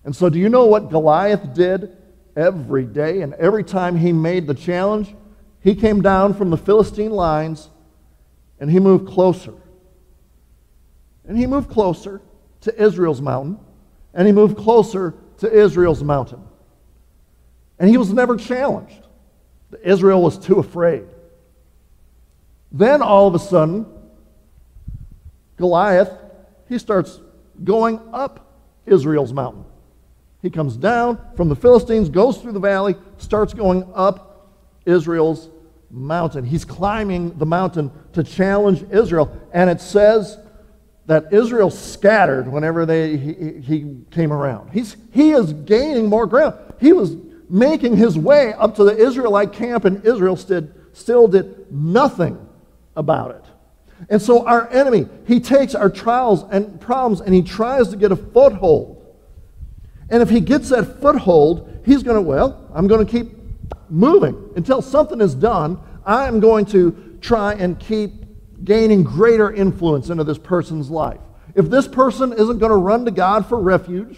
And 0.04 0.16
so, 0.16 0.28
do 0.30 0.38
you 0.38 0.48
know 0.48 0.66
what 0.66 0.90
Goliath 0.90 1.54
did 1.54 1.96
every 2.34 2.84
day 2.84 3.20
and 3.20 3.34
every 3.34 3.62
time 3.62 3.96
he 3.96 4.12
made 4.12 4.46
the 4.46 4.54
challenge? 4.54 5.14
He 5.60 5.74
came 5.74 6.00
down 6.00 6.34
from 6.34 6.50
the 6.50 6.56
Philistine 6.56 7.10
lines 7.10 7.68
and 8.58 8.70
he 8.70 8.78
moved 8.78 9.08
closer 9.08 9.54
And 11.26 11.38
he 11.38 11.46
moved 11.46 11.70
closer 11.70 12.20
to 12.62 12.82
Israel's 12.82 13.20
mountain, 13.20 13.58
and 14.12 14.26
he 14.26 14.32
moved 14.32 14.56
closer 14.56 15.14
to 15.38 15.50
Israel's 15.50 16.02
mountain. 16.02 16.42
And 17.78 17.88
he 17.88 17.96
was 17.96 18.12
never 18.12 18.36
challenged. 18.36 19.06
Israel 19.82 20.22
was 20.22 20.38
too 20.38 20.58
afraid. 20.58 21.04
Then 22.72 23.02
all 23.02 23.26
of 23.26 23.34
a 23.34 23.38
sudden, 23.38 23.86
Goliath, 25.56 26.12
he 26.68 26.78
starts 26.78 27.20
going 27.62 28.00
up 28.12 28.54
Israel's 28.86 29.32
mountain. 29.32 29.64
He 30.42 30.50
comes 30.50 30.76
down 30.76 31.20
from 31.36 31.48
the 31.48 31.56
Philistines, 31.56 32.08
goes 32.08 32.38
through 32.38 32.52
the 32.52 32.60
valley, 32.60 32.96
starts 33.18 33.52
going 33.52 33.90
up 33.94 34.50
Israel's 34.86 35.50
mountain. 35.90 36.44
He's 36.44 36.64
climbing 36.64 37.36
the 37.36 37.46
mountain 37.46 37.90
to 38.14 38.22
challenge 38.24 38.84
Israel. 38.90 39.36
And 39.52 39.68
it 39.68 39.80
says 39.80 40.38
that 41.06 41.32
Israel 41.32 41.70
scattered 41.70 42.46
whenever 42.46 42.86
they, 42.86 43.16
he, 43.16 43.60
he 43.60 43.96
came 44.10 44.32
around. 44.32 44.70
He's, 44.70 44.96
he 45.12 45.32
is 45.32 45.52
gaining 45.52 46.06
more 46.06 46.26
ground. 46.26 46.54
He 46.80 46.92
was 46.92 47.16
making 47.50 47.96
his 47.96 48.16
way 48.16 48.52
up 48.54 48.76
to 48.76 48.84
the 48.84 48.96
Israelite 48.96 49.52
camp, 49.52 49.84
and 49.84 50.04
Israel 50.06 50.36
still, 50.36 51.28
did 51.28 51.70
nothing 51.70 52.48
about 52.96 53.32
it. 53.32 53.44
And 54.08 54.22
so 54.22 54.46
our 54.46 54.68
enemy, 54.70 55.06
he 55.26 55.40
takes 55.40 55.74
our 55.74 55.90
trials 55.90 56.44
and 56.50 56.80
problems 56.80 57.20
and 57.20 57.34
he 57.34 57.42
tries 57.42 57.88
to 57.88 57.96
get 57.96 58.12
a 58.12 58.16
foothold. 58.16 58.96
And 60.08 60.22
if 60.22 60.30
he 60.30 60.40
gets 60.40 60.70
that 60.70 61.00
foothold, 61.00 61.82
he's 61.84 62.02
going 62.02 62.16
to, 62.16 62.22
well, 62.22 62.70
I'm 62.74 62.86
going 62.86 63.04
to 63.04 63.10
keep 63.10 63.36
moving 63.90 64.50
until 64.56 64.80
something 64.80 65.20
is 65.20 65.34
done. 65.34 65.78
I'm 66.06 66.40
going 66.40 66.64
to 66.66 67.18
try 67.20 67.54
and 67.54 67.78
keep 67.78 68.64
gaining 68.64 69.02
greater 69.02 69.52
influence 69.52 70.08
into 70.08 70.24
this 70.24 70.38
person's 70.38 70.90
life. 70.90 71.20
If 71.54 71.66
this 71.66 71.86
person 71.86 72.32
isn't 72.32 72.58
going 72.58 72.70
to 72.70 72.76
run 72.76 73.04
to 73.04 73.10
God 73.10 73.46
for 73.46 73.60
refuge, 73.60 74.16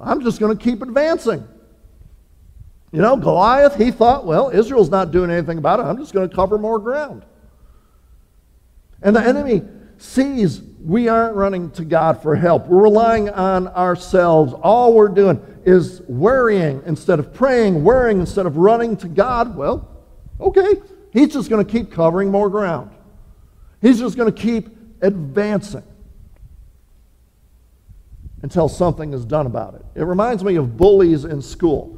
I'm 0.00 0.22
just 0.22 0.40
going 0.40 0.56
to 0.56 0.62
keep 0.62 0.80
advancing. 0.80 1.46
You 2.92 3.02
know, 3.02 3.16
Goliath, 3.16 3.76
he 3.76 3.90
thought, 3.90 4.24
well, 4.24 4.48
Israel's 4.50 4.88
not 4.88 5.10
doing 5.10 5.30
anything 5.30 5.58
about 5.58 5.80
it. 5.80 5.82
I'm 5.82 5.98
just 5.98 6.12
going 6.12 6.28
to 6.28 6.34
cover 6.34 6.56
more 6.56 6.78
ground. 6.78 7.24
And 9.02 9.14
the 9.14 9.20
enemy 9.20 9.62
sees 9.98 10.62
we 10.82 11.08
aren't 11.08 11.34
running 11.34 11.70
to 11.72 11.84
God 11.84 12.22
for 12.22 12.34
help. 12.34 12.66
We're 12.66 12.82
relying 12.84 13.28
on 13.28 13.68
ourselves. 13.68 14.54
All 14.54 14.94
we're 14.94 15.08
doing 15.08 15.40
is 15.64 16.00
worrying 16.02 16.82
instead 16.86 17.18
of 17.18 17.34
praying, 17.34 17.84
worrying 17.84 18.20
instead 18.20 18.46
of 18.46 18.56
running 18.56 18.96
to 18.98 19.08
God. 19.08 19.56
Well, 19.56 19.88
okay, 20.40 20.80
he's 21.12 21.32
just 21.32 21.50
going 21.50 21.64
to 21.64 21.70
keep 21.70 21.90
covering 21.90 22.30
more 22.30 22.48
ground. 22.48 22.90
He's 23.82 23.98
just 23.98 24.16
going 24.16 24.32
to 24.32 24.40
keep 24.40 24.68
advancing 25.02 25.84
until 28.42 28.68
something 28.68 29.12
is 29.12 29.24
done 29.24 29.46
about 29.46 29.74
it. 29.74 29.84
It 29.96 30.04
reminds 30.04 30.42
me 30.44 30.56
of 30.56 30.76
bullies 30.76 31.24
in 31.24 31.42
school. 31.42 31.97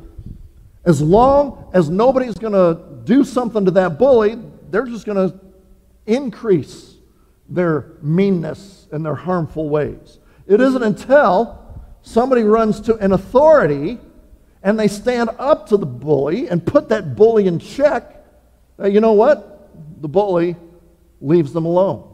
As 0.84 1.02
long 1.02 1.70
as 1.74 1.90
nobody's 1.90 2.36
going 2.36 2.52
to 2.52 3.02
do 3.04 3.24
something 3.24 3.64
to 3.64 3.70
that 3.72 3.98
bully, 3.98 4.38
they're 4.70 4.86
just 4.86 5.04
going 5.04 5.30
to 5.30 5.38
increase 6.06 6.96
their 7.48 7.92
meanness 8.00 8.86
and 8.92 9.04
their 9.04 9.14
harmful 9.14 9.68
ways. 9.68 10.18
It 10.46 10.60
isn't 10.60 10.82
until 10.82 11.58
somebody 12.02 12.42
runs 12.42 12.80
to 12.82 12.96
an 12.96 13.12
authority 13.12 13.98
and 14.62 14.78
they 14.78 14.88
stand 14.88 15.30
up 15.38 15.68
to 15.68 15.76
the 15.76 15.86
bully 15.86 16.48
and 16.48 16.64
put 16.64 16.88
that 16.88 17.16
bully 17.16 17.46
in 17.46 17.58
check 17.58 18.16
that, 18.76 18.92
you 18.92 19.00
know 19.00 19.12
what? 19.12 19.70
The 20.00 20.08
bully 20.08 20.56
leaves 21.20 21.52
them 21.52 21.66
alone. 21.66 22.06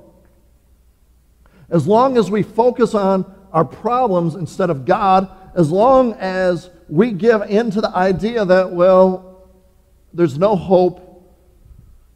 As 1.71 1.87
long 1.87 2.17
as 2.17 2.31
we 2.31 2.43
focus 2.43 2.95
on 2.95 3.33
our 3.53 3.65
problems 3.65 4.35
instead 4.35 4.71
of 4.71 4.85
God, 4.85 5.31
as 5.55 5.71
long 5.71 6.13
as 6.15 6.71
we 6.89 7.13
give 7.13 7.43
in 7.43 7.71
to 7.73 7.81
the 7.81 7.95
idea 7.95 8.45
that, 8.45 8.73
well, 8.73 9.49
there's 10.13 10.39
no 10.39 10.57
hope, 10.57 11.03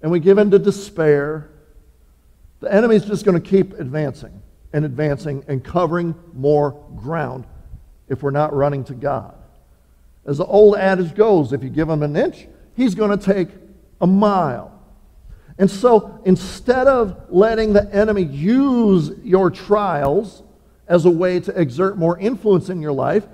and 0.03 0.11
we 0.11 0.21
give 0.21 0.39
in 0.39 0.51
to 0.51 0.59
despair, 0.59 1.51
the 2.61 2.73
enemy's 2.73 3.05
just 3.05 3.25
going 3.25 3.41
to 3.41 3.49
keep 3.49 3.73
advancing 3.79 4.41
and 4.73 4.85
advancing 4.85 5.45
and 5.49 5.65
covering 5.65 6.15
more 6.33 6.73
ground 6.97 7.47
if 8.09 8.23
we're 8.23 8.31
not 8.31 8.55
running 8.55 8.85
to 8.85 8.95
God. 8.95 9.35
As 10.27 10.39
the 10.39 10.45
old 10.45 10.77
adage 10.77 11.15
goes, 11.15 11.53
if 11.53 11.63
you 11.63 11.71
give 11.71 11.89
him 11.89 12.03
an 12.03 12.15
inch, 12.15 12.47
he's 12.77 12.95
going 12.95 13.17
to 13.17 13.25
take 13.25 13.49
a 14.01 14.07
mile. 14.07 14.79
And 15.59 15.71
so 15.71 16.21
instead 16.25 16.87
of 16.87 17.17
letting 17.29 17.73
the 17.73 17.93
enemy 17.95 18.23
use 18.23 19.13
your 19.23 19.51
trials 19.51 20.43
as 20.89 21.05
a 21.05 21.11
way 21.11 21.41
to 21.41 21.59
exert 21.59 21.99
more 21.99 22.19
influence 22.19 22.69
in 22.69 22.81
your 22.81 22.93
life, 22.93 23.27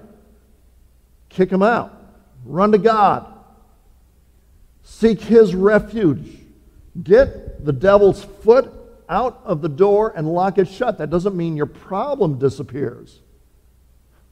kick 1.36 1.50
him 1.50 1.62
out. 1.62 1.92
Run 2.44 2.72
to 2.72 2.78
God. 2.78 3.26
Seek 4.82 5.20
his 5.20 5.54
refuge. 5.54 6.26
Get 7.02 7.64
the 7.64 7.72
devil's 7.72 8.24
foot 8.24 8.72
out 9.08 9.40
of 9.44 9.60
the 9.60 9.68
door 9.68 10.12
and 10.16 10.32
lock 10.32 10.58
it 10.58 10.66
shut. 10.68 10.98
That 10.98 11.10
doesn't 11.10 11.36
mean 11.36 11.56
your 11.56 11.66
problem 11.66 12.38
disappears. 12.38 13.20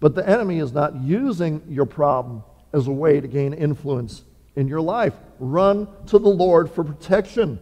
But 0.01 0.15
the 0.15 0.27
enemy 0.29 0.59
is 0.59 0.73
not 0.73 0.97
using 0.97 1.63
your 1.69 1.87
problem 1.87 2.43
as 2.73 2.87
a 2.87 2.93
way 2.93 3.21
to 3.21 3.29
gain 3.29 3.53
influence 3.53 4.23
in 4.57 4.67
your 4.67 4.81
life. 4.81 5.15
Run 5.39 5.87
to 6.07 6.19
the 6.19 6.29
Lord 6.29 6.71
for 6.71 6.85
protection, 6.85 7.59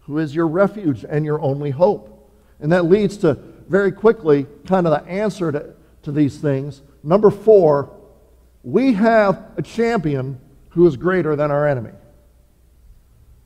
who 0.00 0.18
is 0.18 0.34
your 0.34 0.48
refuge 0.48 1.04
and 1.08 1.24
your 1.24 1.40
only 1.40 1.70
hope. 1.70 2.32
And 2.58 2.72
that 2.72 2.86
leads 2.86 3.16
to 3.18 3.34
very 3.68 3.92
quickly 3.92 4.46
kind 4.66 4.86
of 4.86 4.92
the 4.92 5.08
answer 5.08 5.52
to, 5.52 5.74
to 6.02 6.12
these 6.12 6.38
things. 6.38 6.82
Number 7.02 7.30
four, 7.30 7.90
we 8.62 8.92
have 8.94 9.42
a 9.56 9.62
champion 9.62 10.40
who 10.70 10.86
is 10.86 10.96
greater 10.96 11.36
than 11.36 11.50
our 11.50 11.66
enemy. 11.66 11.92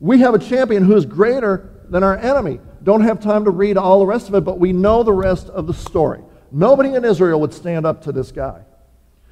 We 0.00 0.20
have 0.20 0.35
a 0.35 0.38
champion 0.38 0.85
who 0.85 0.96
is 0.96 1.07
greater 1.07 1.70
than 1.88 2.03
our 2.03 2.16
enemy. 2.16 2.61
Don't 2.83 3.03
have 3.03 3.20
time 3.20 3.44
to 3.44 3.50
read 3.50 3.77
all 3.77 4.00
the 4.00 4.07
rest 4.07 4.29
of 4.29 4.35
it, 4.35 4.42
but 4.42 4.59
we 4.59 4.72
know 4.72 5.03
the 5.03 5.12
rest 5.12 5.48
of 5.48 5.66
the 5.66 5.74
story. 5.74 6.20
Nobody 6.50 6.94
in 6.94 7.05
Israel 7.05 7.40
would 7.40 7.55
stand 7.55 7.87
up 7.87 8.03
to 8.03 8.12
this 8.12 8.31
guy. 8.31 8.62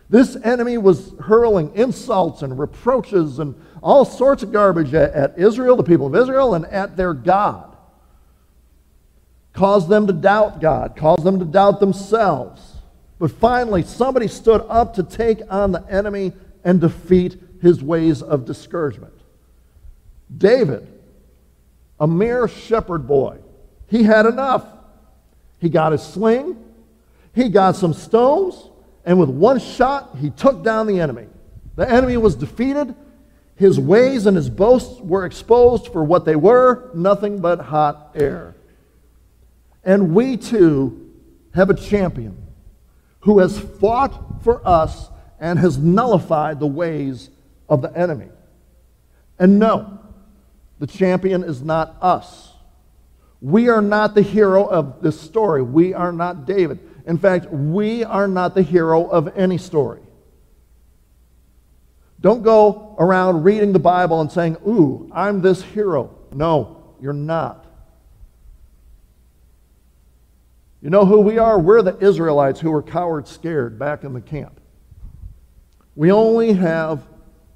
This 0.09 0.37
enemy 0.45 0.79
was 0.79 1.14
hurling 1.21 1.75
insults 1.75 2.42
and 2.42 2.59
reproaches 2.59 3.38
and 3.38 3.55
all 3.83 4.05
sorts 4.05 4.42
of 4.42 4.53
garbage 4.53 4.95
at, 4.95 5.12
at 5.12 5.38
Israel, 5.38 5.77
the 5.77 5.83
people 5.83 6.07
of 6.07 6.14
Israel, 6.14 6.55
and 6.55 6.66
at 6.66 6.97
their 6.97 7.14
God. 7.14 7.77
Caused 9.53 9.88
them 9.88 10.07
to 10.07 10.12
doubt 10.12 10.61
God, 10.61 10.97
caused 10.97 11.25
them 11.25 11.38
to 11.38 11.45
doubt 11.45 11.81
themselves. 11.81 12.71
But 13.22 13.30
finally, 13.30 13.85
somebody 13.85 14.26
stood 14.26 14.66
up 14.68 14.94
to 14.94 15.04
take 15.04 15.42
on 15.48 15.70
the 15.70 15.87
enemy 15.88 16.32
and 16.64 16.80
defeat 16.80 17.40
his 17.61 17.80
ways 17.80 18.20
of 18.20 18.44
discouragement. 18.44 19.14
David 20.37 20.88
a 22.00 22.08
mere 22.08 22.48
shepherd 22.48 23.06
boy. 23.06 23.38
He 23.87 24.02
had 24.02 24.26
enough. 24.26 24.66
He 25.61 25.68
got 25.68 25.92
his 25.92 26.02
sling, 26.02 26.56
he 27.32 27.48
got 27.48 27.76
some 27.76 27.94
stones, 27.94 28.68
and 29.04 29.20
with 29.20 29.28
one 29.28 29.61
shot, 29.61 30.16
he 30.18 30.30
took 30.30 30.64
down 30.64 30.88
the 30.88 30.98
enemy. 30.98 31.28
The 31.76 31.88
enemy 31.88 32.16
was 32.16 32.35
defeated. 32.35 32.92
His 33.54 33.78
ways 33.78 34.26
and 34.26 34.37
his 34.37 34.50
boasts 34.50 35.00
were 35.00 35.26
exposed 35.26 35.92
for 35.92 36.02
what 36.02 36.24
they 36.24 36.35
were 36.35 36.90
nothing 36.92 37.40
but 37.40 37.61
hot 37.61 38.11
air. 38.16 38.56
And 39.85 40.12
we 40.12 40.37
too 40.38 41.08
have 41.54 41.70
a 41.70 41.74
champion 41.74 42.41
who 43.22 43.38
has 43.38 43.58
fought 43.58 44.42
for 44.42 44.66
us 44.66 45.08
and 45.40 45.58
has 45.58 45.78
nullified 45.78 46.61
the 46.61 46.66
ways 46.66 47.30
of 47.68 47.82
the 47.82 47.96
enemy. 47.96 48.28
And 49.38 49.58
no, 49.58 49.98
the 50.78 50.87
champion 50.87 51.42
is 51.42 51.62
not 51.62 51.96
us. 52.00 52.52
We 53.40 53.68
are 53.68 53.82
not 53.82 54.14
the 54.14 54.22
hero 54.22 54.64
of 54.64 55.02
this 55.02 55.20
story. 55.20 55.62
We 55.62 55.94
are 55.94 56.12
not 56.12 56.46
David. 56.46 56.78
In 57.06 57.18
fact, 57.18 57.50
we 57.50 58.04
are 58.04 58.28
not 58.28 58.54
the 58.54 58.62
hero 58.62 59.08
of 59.08 59.37
any 59.37 59.58
story. 59.58 60.00
Don't 62.20 62.44
go 62.44 62.94
around 63.00 63.42
reading 63.42 63.72
the 63.72 63.80
Bible 63.80 64.20
and 64.20 64.30
saying, 64.30 64.56
Ooh, 64.66 65.11
I'm 65.12 65.40
this 65.40 65.61
hero. 65.61 66.16
No, 66.32 66.94
you're 67.00 67.12
not. 67.12 67.62
You 70.83 70.90
know 70.90 71.07
who 71.07 71.21
we 71.21 71.38
are? 71.38 71.59
We're 71.59 71.83
the 71.83 71.97
Israelites 71.99 72.61
who 72.61 72.71
were 72.71 72.83
coward 72.83 73.27
scared 73.29 73.79
back 73.79 74.05
in 74.05 74.12
the 74.12 74.21
camp. 74.21 74.61
We 75.95 76.11
only 76.11 76.53
have 76.53 77.07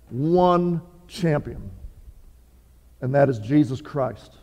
one 0.08 0.80
champion 1.08 1.70
and 3.00 3.14
that 3.14 3.28
is 3.28 3.38
Jesus 3.38 3.80
Christ. 3.80 4.36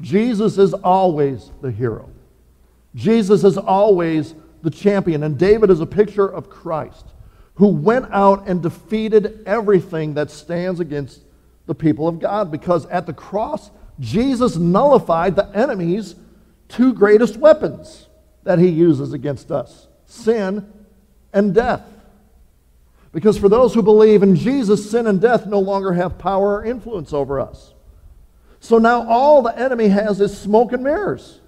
Jesus 0.00 0.58
is 0.58 0.74
always 0.74 1.50
the 1.60 1.70
hero. 1.70 2.08
Jesus 2.94 3.44
is 3.44 3.58
always 3.58 4.34
the 4.62 4.70
champion. 4.70 5.22
And 5.22 5.38
David 5.38 5.70
is 5.70 5.80
a 5.80 5.86
picture 5.86 6.28
of 6.28 6.50
Christ 6.50 7.06
who 7.54 7.68
went 7.68 8.06
out 8.12 8.48
and 8.48 8.62
defeated 8.62 9.42
everything 9.46 10.14
that 10.14 10.30
stands 10.30 10.78
against 10.78 11.22
the 11.66 11.74
people 11.74 12.06
of 12.06 12.20
God 12.20 12.50
because 12.50 12.86
at 12.86 13.06
the 13.06 13.12
cross, 13.12 13.70
Jesus 13.98 14.56
nullified 14.56 15.34
the 15.34 15.50
enemy's 15.56 16.14
two 16.68 16.92
greatest 16.92 17.36
weapons 17.36 18.06
that 18.44 18.58
he 18.58 18.68
uses 18.68 19.12
against 19.12 19.50
us 19.50 19.88
sin 20.06 20.72
and 21.32 21.54
death. 21.54 21.82
Because 23.12 23.38
for 23.38 23.48
those 23.48 23.74
who 23.74 23.82
believe 23.82 24.22
in 24.22 24.36
Jesus, 24.36 24.90
sin 24.90 25.06
and 25.06 25.20
death 25.20 25.46
no 25.46 25.58
longer 25.58 25.92
have 25.92 26.18
power 26.18 26.54
or 26.58 26.64
influence 26.64 27.12
over 27.12 27.40
us. 27.40 27.74
So 28.60 28.78
now 28.78 29.08
all 29.08 29.42
the 29.42 29.56
enemy 29.56 29.88
has 29.88 30.20
is 30.20 30.36
smoke 30.36 30.72
and 30.72 30.82
mirrors. 30.82 31.40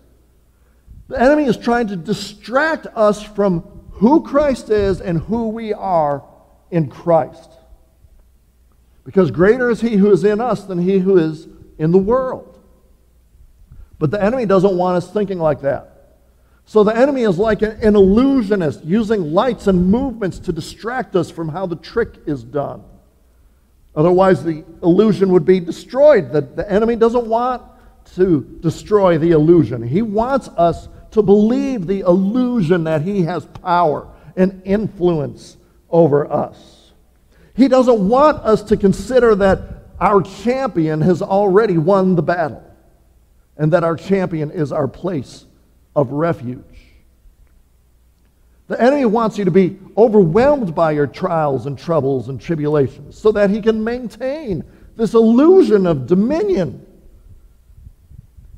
The 1.08 1.20
enemy 1.20 1.44
is 1.44 1.56
trying 1.56 1.88
to 1.88 1.96
distract 1.96 2.86
us 2.94 3.22
from 3.22 3.60
who 3.92 4.22
Christ 4.22 4.70
is 4.70 5.00
and 5.00 5.18
who 5.18 5.48
we 5.48 5.72
are 5.74 6.22
in 6.70 6.88
Christ. 6.88 7.50
Because 9.04 9.30
greater 9.30 9.70
is 9.70 9.80
he 9.80 9.96
who 9.96 10.10
is 10.12 10.24
in 10.24 10.40
us 10.40 10.64
than 10.64 10.78
he 10.78 10.98
who 11.00 11.18
is 11.18 11.48
in 11.78 11.90
the 11.90 11.98
world. 11.98 12.49
But 14.00 14.10
the 14.10 14.20
enemy 14.20 14.46
doesn't 14.46 14.76
want 14.76 14.96
us 14.96 15.12
thinking 15.12 15.38
like 15.38 15.60
that. 15.60 16.16
So 16.64 16.82
the 16.82 16.96
enemy 16.96 17.22
is 17.22 17.36
like 17.38 17.60
an 17.60 17.94
illusionist 17.94 18.82
using 18.82 19.34
lights 19.34 19.66
and 19.66 19.90
movements 19.90 20.38
to 20.40 20.52
distract 20.52 21.14
us 21.16 21.30
from 21.30 21.50
how 21.50 21.66
the 21.66 21.76
trick 21.76 22.14
is 22.26 22.42
done. 22.42 22.82
Otherwise, 23.94 24.42
the 24.42 24.64
illusion 24.82 25.32
would 25.32 25.44
be 25.44 25.60
destroyed. 25.60 26.32
The, 26.32 26.40
the 26.40 26.70
enemy 26.70 26.96
doesn't 26.96 27.26
want 27.26 27.62
to 28.14 28.58
destroy 28.60 29.18
the 29.18 29.32
illusion. 29.32 29.82
He 29.82 30.00
wants 30.00 30.48
us 30.48 30.88
to 31.10 31.22
believe 31.22 31.86
the 31.86 32.00
illusion 32.00 32.84
that 32.84 33.02
he 33.02 33.22
has 33.22 33.44
power 33.44 34.08
and 34.34 34.62
influence 34.64 35.58
over 35.90 36.32
us. 36.32 36.92
He 37.54 37.68
doesn't 37.68 38.08
want 38.08 38.38
us 38.38 38.62
to 38.62 38.78
consider 38.78 39.34
that 39.34 39.60
our 40.00 40.22
champion 40.22 41.02
has 41.02 41.20
already 41.20 41.76
won 41.76 42.14
the 42.14 42.22
battle 42.22 42.64
and 43.60 43.74
that 43.74 43.84
our 43.84 43.94
champion 43.94 44.50
is 44.50 44.72
our 44.72 44.88
place 44.88 45.44
of 45.94 46.12
refuge. 46.12 46.64
The 48.68 48.80
enemy 48.80 49.04
wants 49.04 49.36
you 49.36 49.44
to 49.44 49.50
be 49.50 49.78
overwhelmed 49.98 50.74
by 50.74 50.92
your 50.92 51.06
trials 51.06 51.66
and 51.66 51.78
troubles 51.78 52.30
and 52.30 52.40
tribulations 52.40 53.18
so 53.18 53.30
that 53.32 53.50
he 53.50 53.60
can 53.60 53.84
maintain 53.84 54.64
this 54.96 55.12
illusion 55.12 55.86
of 55.86 56.06
dominion. 56.06 56.86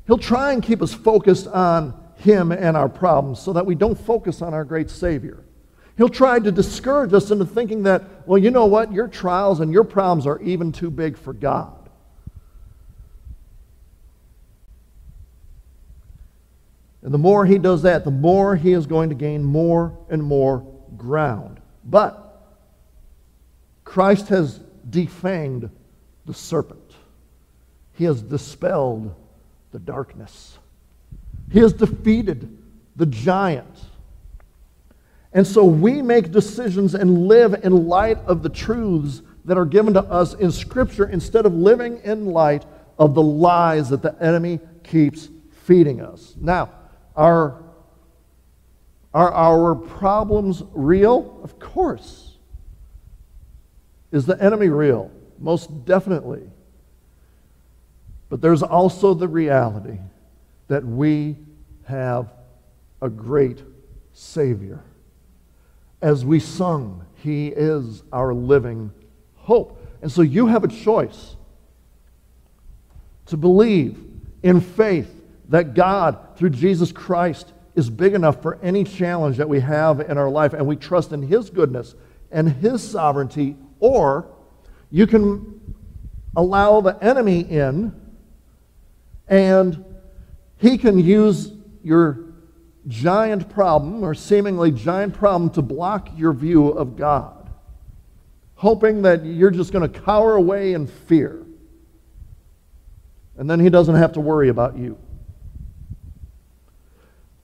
He'll 0.07 0.17
try 0.17 0.53
and 0.53 0.63
keep 0.63 0.81
us 0.81 0.93
focused 0.93 1.47
on 1.47 2.01
him 2.15 2.53
and 2.53 2.77
our 2.77 2.87
problems 2.87 3.41
so 3.41 3.51
that 3.51 3.65
we 3.65 3.75
don't 3.75 3.99
focus 3.99 4.41
on 4.41 4.53
our 4.53 4.63
great 4.63 4.89
Savior. 4.89 5.43
He'll 5.97 6.07
try 6.07 6.39
to 6.39 6.51
discourage 6.51 7.13
us 7.13 7.29
into 7.29 7.45
thinking 7.45 7.83
that, 7.83 8.25
well, 8.25 8.37
you 8.37 8.51
know 8.51 8.67
what? 8.67 8.93
Your 8.93 9.09
trials 9.09 9.59
and 9.59 9.73
your 9.73 9.83
problems 9.83 10.25
are 10.25 10.41
even 10.41 10.71
too 10.71 10.89
big 10.89 11.17
for 11.17 11.33
God. 11.33 11.82
And 17.03 17.13
the 17.13 17.17
more 17.17 17.45
he 17.45 17.57
does 17.57 17.81
that, 17.81 18.05
the 18.05 18.11
more 18.11 18.55
he 18.55 18.71
is 18.71 18.87
going 18.87 19.09
to 19.09 19.15
gain 19.15 19.43
more 19.43 19.97
and 20.09 20.23
more 20.23 20.65
ground. 20.95 21.59
But 21.83 22.19
Christ 23.83 24.29
has 24.29 24.59
defanged 24.89 25.69
the 26.25 26.33
serpent, 26.33 26.79
he 27.93 28.05
has 28.05 28.21
dispelled 28.21 29.13
the 29.71 29.79
darkness, 29.79 30.57
he 31.51 31.59
has 31.59 31.73
defeated 31.73 32.57
the 32.95 33.05
giant. 33.05 33.79
And 35.33 35.45
so 35.45 35.65
we 35.65 36.01
make 36.01 36.31
decisions 36.31 36.93
and 36.93 37.27
live 37.27 37.65
in 37.65 37.87
light 37.87 38.19
of 38.27 38.43
the 38.43 38.49
truths 38.49 39.23
that 39.45 39.57
are 39.57 39.65
given 39.65 39.95
to 39.95 40.01
us 40.03 40.35
in 40.35 40.51
Scripture 40.51 41.09
instead 41.09 41.47
of 41.47 41.53
living 41.53 41.99
in 42.03 42.27
light 42.27 42.65
of 42.99 43.15
the 43.15 43.21
lies 43.21 43.89
that 43.89 44.03
the 44.03 44.15
enemy 44.21 44.59
keeps 44.83 45.29
feeding 45.63 46.01
us. 46.01 46.35
Now, 46.39 46.69
are, 47.15 47.61
are 49.13 49.31
our 49.31 49.75
problems 49.75 50.63
real? 50.73 51.39
Of 51.43 51.59
course. 51.59 52.37
Is 54.11 54.25
the 54.25 54.41
enemy 54.41 54.69
real? 54.69 55.11
Most 55.39 55.85
definitely. 55.85 56.43
But 58.29 58.41
there's 58.41 58.63
also 58.63 59.13
the 59.13 59.27
reality 59.27 59.99
that 60.67 60.83
we 60.85 61.35
have 61.85 62.31
a 63.01 63.09
great 63.09 63.61
Savior. 64.13 64.83
As 66.01 66.23
we 66.25 66.39
sung, 66.39 67.05
He 67.15 67.47
is 67.47 68.03
our 68.11 68.33
living 68.33 68.91
hope. 69.35 69.79
And 70.01 70.11
so 70.11 70.21
you 70.21 70.47
have 70.47 70.63
a 70.63 70.67
choice 70.67 71.35
to 73.27 73.37
believe 73.37 73.97
in 74.41 74.61
faith 74.61 75.22
that 75.49 75.73
God, 75.73 76.17
through 76.35 76.51
Jesus 76.51 76.91
Christ, 76.91 77.51
is 77.75 77.89
big 77.89 78.13
enough 78.13 78.41
for 78.41 78.59
any 78.61 78.83
challenge 78.83 79.37
that 79.37 79.49
we 79.49 79.59
have 79.59 79.99
in 79.99 80.17
our 80.17 80.29
life, 80.29 80.53
and 80.53 80.65
we 80.67 80.75
trust 80.75 81.11
in 81.11 81.21
His 81.21 81.49
goodness 81.49 81.95
and 82.31 82.49
His 82.49 82.87
sovereignty, 82.87 83.57
or 83.79 84.27
you 84.89 85.07
can 85.07 85.75
allow 86.35 86.81
the 86.81 86.97
enemy 87.03 87.41
in 87.41 87.99
and 89.27 89.83
he 90.57 90.77
can 90.77 90.99
use 90.99 91.51
your 91.83 92.19
giant 92.87 93.49
problem 93.49 94.03
or 94.03 94.13
seemingly 94.13 94.71
giant 94.71 95.13
problem 95.13 95.49
to 95.51 95.61
block 95.61 96.09
your 96.17 96.33
view 96.33 96.69
of 96.69 96.95
God, 96.95 97.49
hoping 98.55 99.01
that 99.03 99.25
you're 99.25 99.51
just 99.51 99.71
going 99.71 99.89
to 99.89 99.99
cower 100.01 100.35
away 100.35 100.73
in 100.73 100.87
fear. 100.87 101.45
And 103.37 103.49
then 103.49 103.59
he 103.59 103.69
doesn't 103.69 103.95
have 103.95 104.13
to 104.13 104.19
worry 104.19 104.49
about 104.49 104.77
you. 104.77 104.97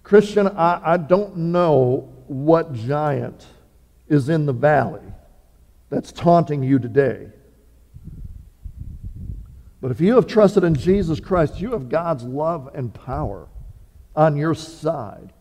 Christian, 0.09 0.47
I, 0.47 0.93
I 0.93 0.97
don't 0.97 1.37
know 1.37 2.11
what 2.25 2.73
giant 2.73 3.45
is 4.07 4.27
in 4.27 4.47
the 4.47 4.53
valley 4.53 5.03
that's 5.91 6.11
taunting 6.11 6.63
you 6.63 6.79
today. 6.79 7.29
But 9.79 9.91
if 9.91 10.01
you 10.01 10.15
have 10.15 10.25
trusted 10.25 10.63
in 10.63 10.73
Jesus 10.73 11.19
Christ, 11.19 11.61
you 11.61 11.73
have 11.73 11.89
God's 11.89 12.23
love 12.23 12.71
and 12.73 12.91
power 12.91 13.49
on 14.15 14.35
your 14.35 14.55
side. 14.55 15.31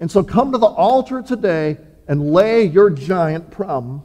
And 0.00 0.10
so 0.10 0.22
come 0.22 0.52
to 0.52 0.58
the 0.58 0.64
altar 0.64 1.20
today 1.20 1.76
and 2.08 2.32
lay 2.32 2.64
your 2.64 2.88
giant 2.88 3.50
problem 3.50 4.04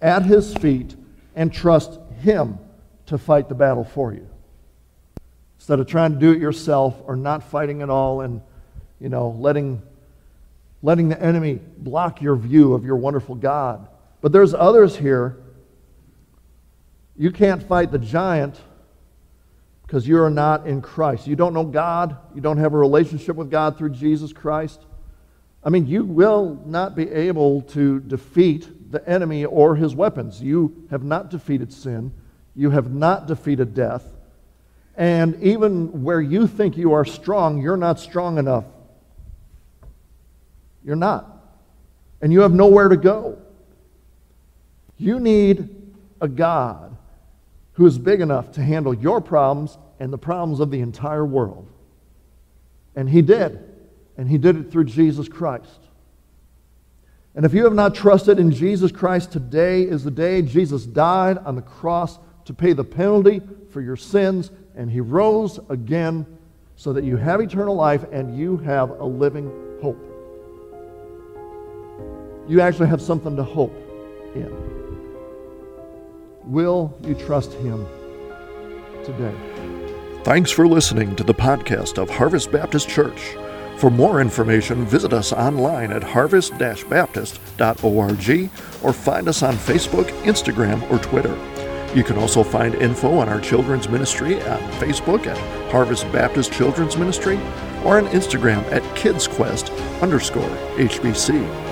at 0.00 0.24
his 0.24 0.52
feet 0.52 0.96
and 1.36 1.52
trust 1.52 2.00
him 2.22 2.58
to 3.06 3.18
fight 3.18 3.48
the 3.48 3.54
battle 3.54 3.84
for 3.84 4.12
you. 4.12 4.28
Instead 5.58 5.78
of 5.78 5.86
trying 5.86 6.12
to 6.12 6.18
do 6.18 6.32
it 6.32 6.40
yourself 6.40 7.00
or 7.04 7.14
not 7.14 7.44
fighting 7.44 7.82
at 7.82 7.88
all 7.88 8.22
and 8.22 8.42
you 9.02 9.08
know, 9.08 9.30
letting, 9.30 9.82
letting 10.80 11.08
the 11.08 11.20
enemy 11.20 11.58
block 11.76 12.22
your 12.22 12.36
view 12.36 12.72
of 12.72 12.84
your 12.84 12.96
wonderful 12.96 13.34
God. 13.34 13.88
But 14.20 14.30
there's 14.30 14.54
others 14.54 14.96
here. 14.96 15.38
You 17.16 17.32
can't 17.32 17.60
fight 17.60 17.90
the 17.90 17.98
giant 17.98 18.60
because 19.84 20.06
you 20.06 20.22
are 20.22 20.30
not 20.30 20.68
in 20.68 20.80
Christ. 20.80 21.26
You 21.26 21.34
don't 21.34 21.52
know 21.52 21.64
God. 21.64 22.16
You 22.32 22.40
don't 22.40 22.58
have 22.58 22.74
a 22.74 22.78
relationship 22.78 23.34
with 23.34 23.50
God 23.50 23.76
through 23.76 23.90
Jesus 23.90 24.32
Christ. 24.32 24.80
I 25.64 25.70
mean, 25.70 25.88
you 25.88 26.04
will 26.04 26.62
not 26.64 26.94
be 26.94 27.10
able 27.10 27.62
to 27.62 27.98
defeat 28.00 28.92
the 28.92 29.06
enemy 29.08 29.44
or 29.44 29.74
his 29.74 29.96
weapons. 29.96 30.40
You 30.40 30.86
have 30.90 31.02
not 31.02 31.28
defeated 31.28 31.72
sin. 31.72 32.12
You 32.54 32.70
have 32.70 32.92
not 32.92 33.26
defeated 33.26 33.74
death. 33.74 34.04
And 34.96 35.42
even 35.42 36.04
where 36.04 36.20
you 36.20 36.46
think 36.46 36.76
you 36.76 36.92
are 36.92 37.04
strong, 37.04 37.60
you're 37.60 37.76
not 37.76 37.98
strong 37.98 38.38
enough 38.38 38.64
you're 40.84 40.96
not. 40.96 41.28
And 42.20 42.32
you 42.32 42.40
have 42.40 42.52
nowhere 42.52 42.88
to 42.88 42.96
go. 42.96 43.38
You 44.96 45.18
need 45.18 45.68
a 46.20 46.28
God 46.28 46.96
who 47.72 47.86
is 47.86 47.98
big 47.98 48.20
enough 48.20 48.52
to 48.52 48.62
handle 48.62 48.94
your 48.94 49.20
problems 49.20 49.78
and 49.98 50.12
the 50.12 50.18
problems 50.18 50.60
of 50.60 50.70
the 50.70 50.80
entire 50.80 51.24
world. 51.24 51.68
And 52.94 53.08
He 53.08 53.22
did. 53.22 53.58
And 54.16 54.28
He 54.28 54.38
did 54.38 54.56
it 54.56 54.70
through 54.70 54.84
Jesus 54.84 55.28
Christ. 55.28 55.80
And 57.34 57.46
if 57.46 57.54
you 57.54 57.64
have 57.64 57.74
not 57.74 57.94
trusted 57.94 58.38
in 58.38 58.50
Jesus 58.50 58.92
Christ, 58.92 59.32
today 59.32 59.82
is 59.82 60.04
the 60.04 60.10
day 60.10 60.42
Jesus 60.42 60.84
died 60.84 61.38
on 61.38 61.56
the 61.56 61.62
cross 61.62 62.18
to 62.44 62.52
pay 62.52 62.72
the 62.74 62.84
penalty 62.84 63.40
for 63.70 63.80
your 63.80 63.96
sins, 63.96 64.50
and 64.76 64.90
He 64.90 65.00
rose 65.00 65.58
again 65.70 66.26
so 66.76 66.92
that 66.92 67.04
you 67.04 67.16
have 67.16 67.40
eternal 67.40 67.74
life 67.74 68.04
and 68.12 68.36
you 68.36 68.58
have 68.58 68.90
a 68.90 69.04
living 69.04 69.50
hope 69.80 70.11
you 72.48 72.60
actually 72.60 72.88
have 72.88 73.00
something 73.00 73.36
to 73.36 73.44
hope 73.44 73.74
in. 74.34 74.50
Will 76.44 76.94
you 77.02 77.14
trust 77.14 77.52
Him 77.54 77.86
today? 79.04 79.34
Thanks 80.24 80.50
for 80.50 80.66
listening 80.66 81.16
to 81.16 81.24
the 81.24 81.34
podcast 81.34 81.98
of 81.98 82.10
Harvest 82.10 82.50
Baptist 82.52 82.88
Church. 82.88 83.36
For 83.76 83.90
more 83.90 84.20
information, 84.20 84.84
visit 84.86 85.12
us 85.12 85.32
online 85.32 85.90
at 85.90 86.02
harvest 86.02 86.56
baptist.org 86.58 88.50
or 88.82 88.92
find 88.92 89.28
us 89.28 89.42
on 89.42 89.54
Facebook, 89.54 90.04
Instagram, 90.22 90.88
or 90.90 90.98
Twitter. 90.98 91.36
You 91.94 92.04
can 92.04 92.16
also 92.16 92.42
find 92.42 92.74
info 92.76 93.18
on 93.18 93.28
our 93.28 93.40
children's 93.40 93.88
ministry 93.88 94.36
on 94.42 94.60
Facebook 94.74 95.26
at 95.26 95.70
Harvest 95.72 96.10
Baptist 96.12 96.52
Children's 96.52 96.96
Ministry 96.96 97.36
or 97.84 97.98
on 97.98 98.06
Instagram 98.08 98.62
at 98.70 98.82
KidsQuest 98.96 100.00
underscore 100.00 100.48
HBC. 100.76 101.71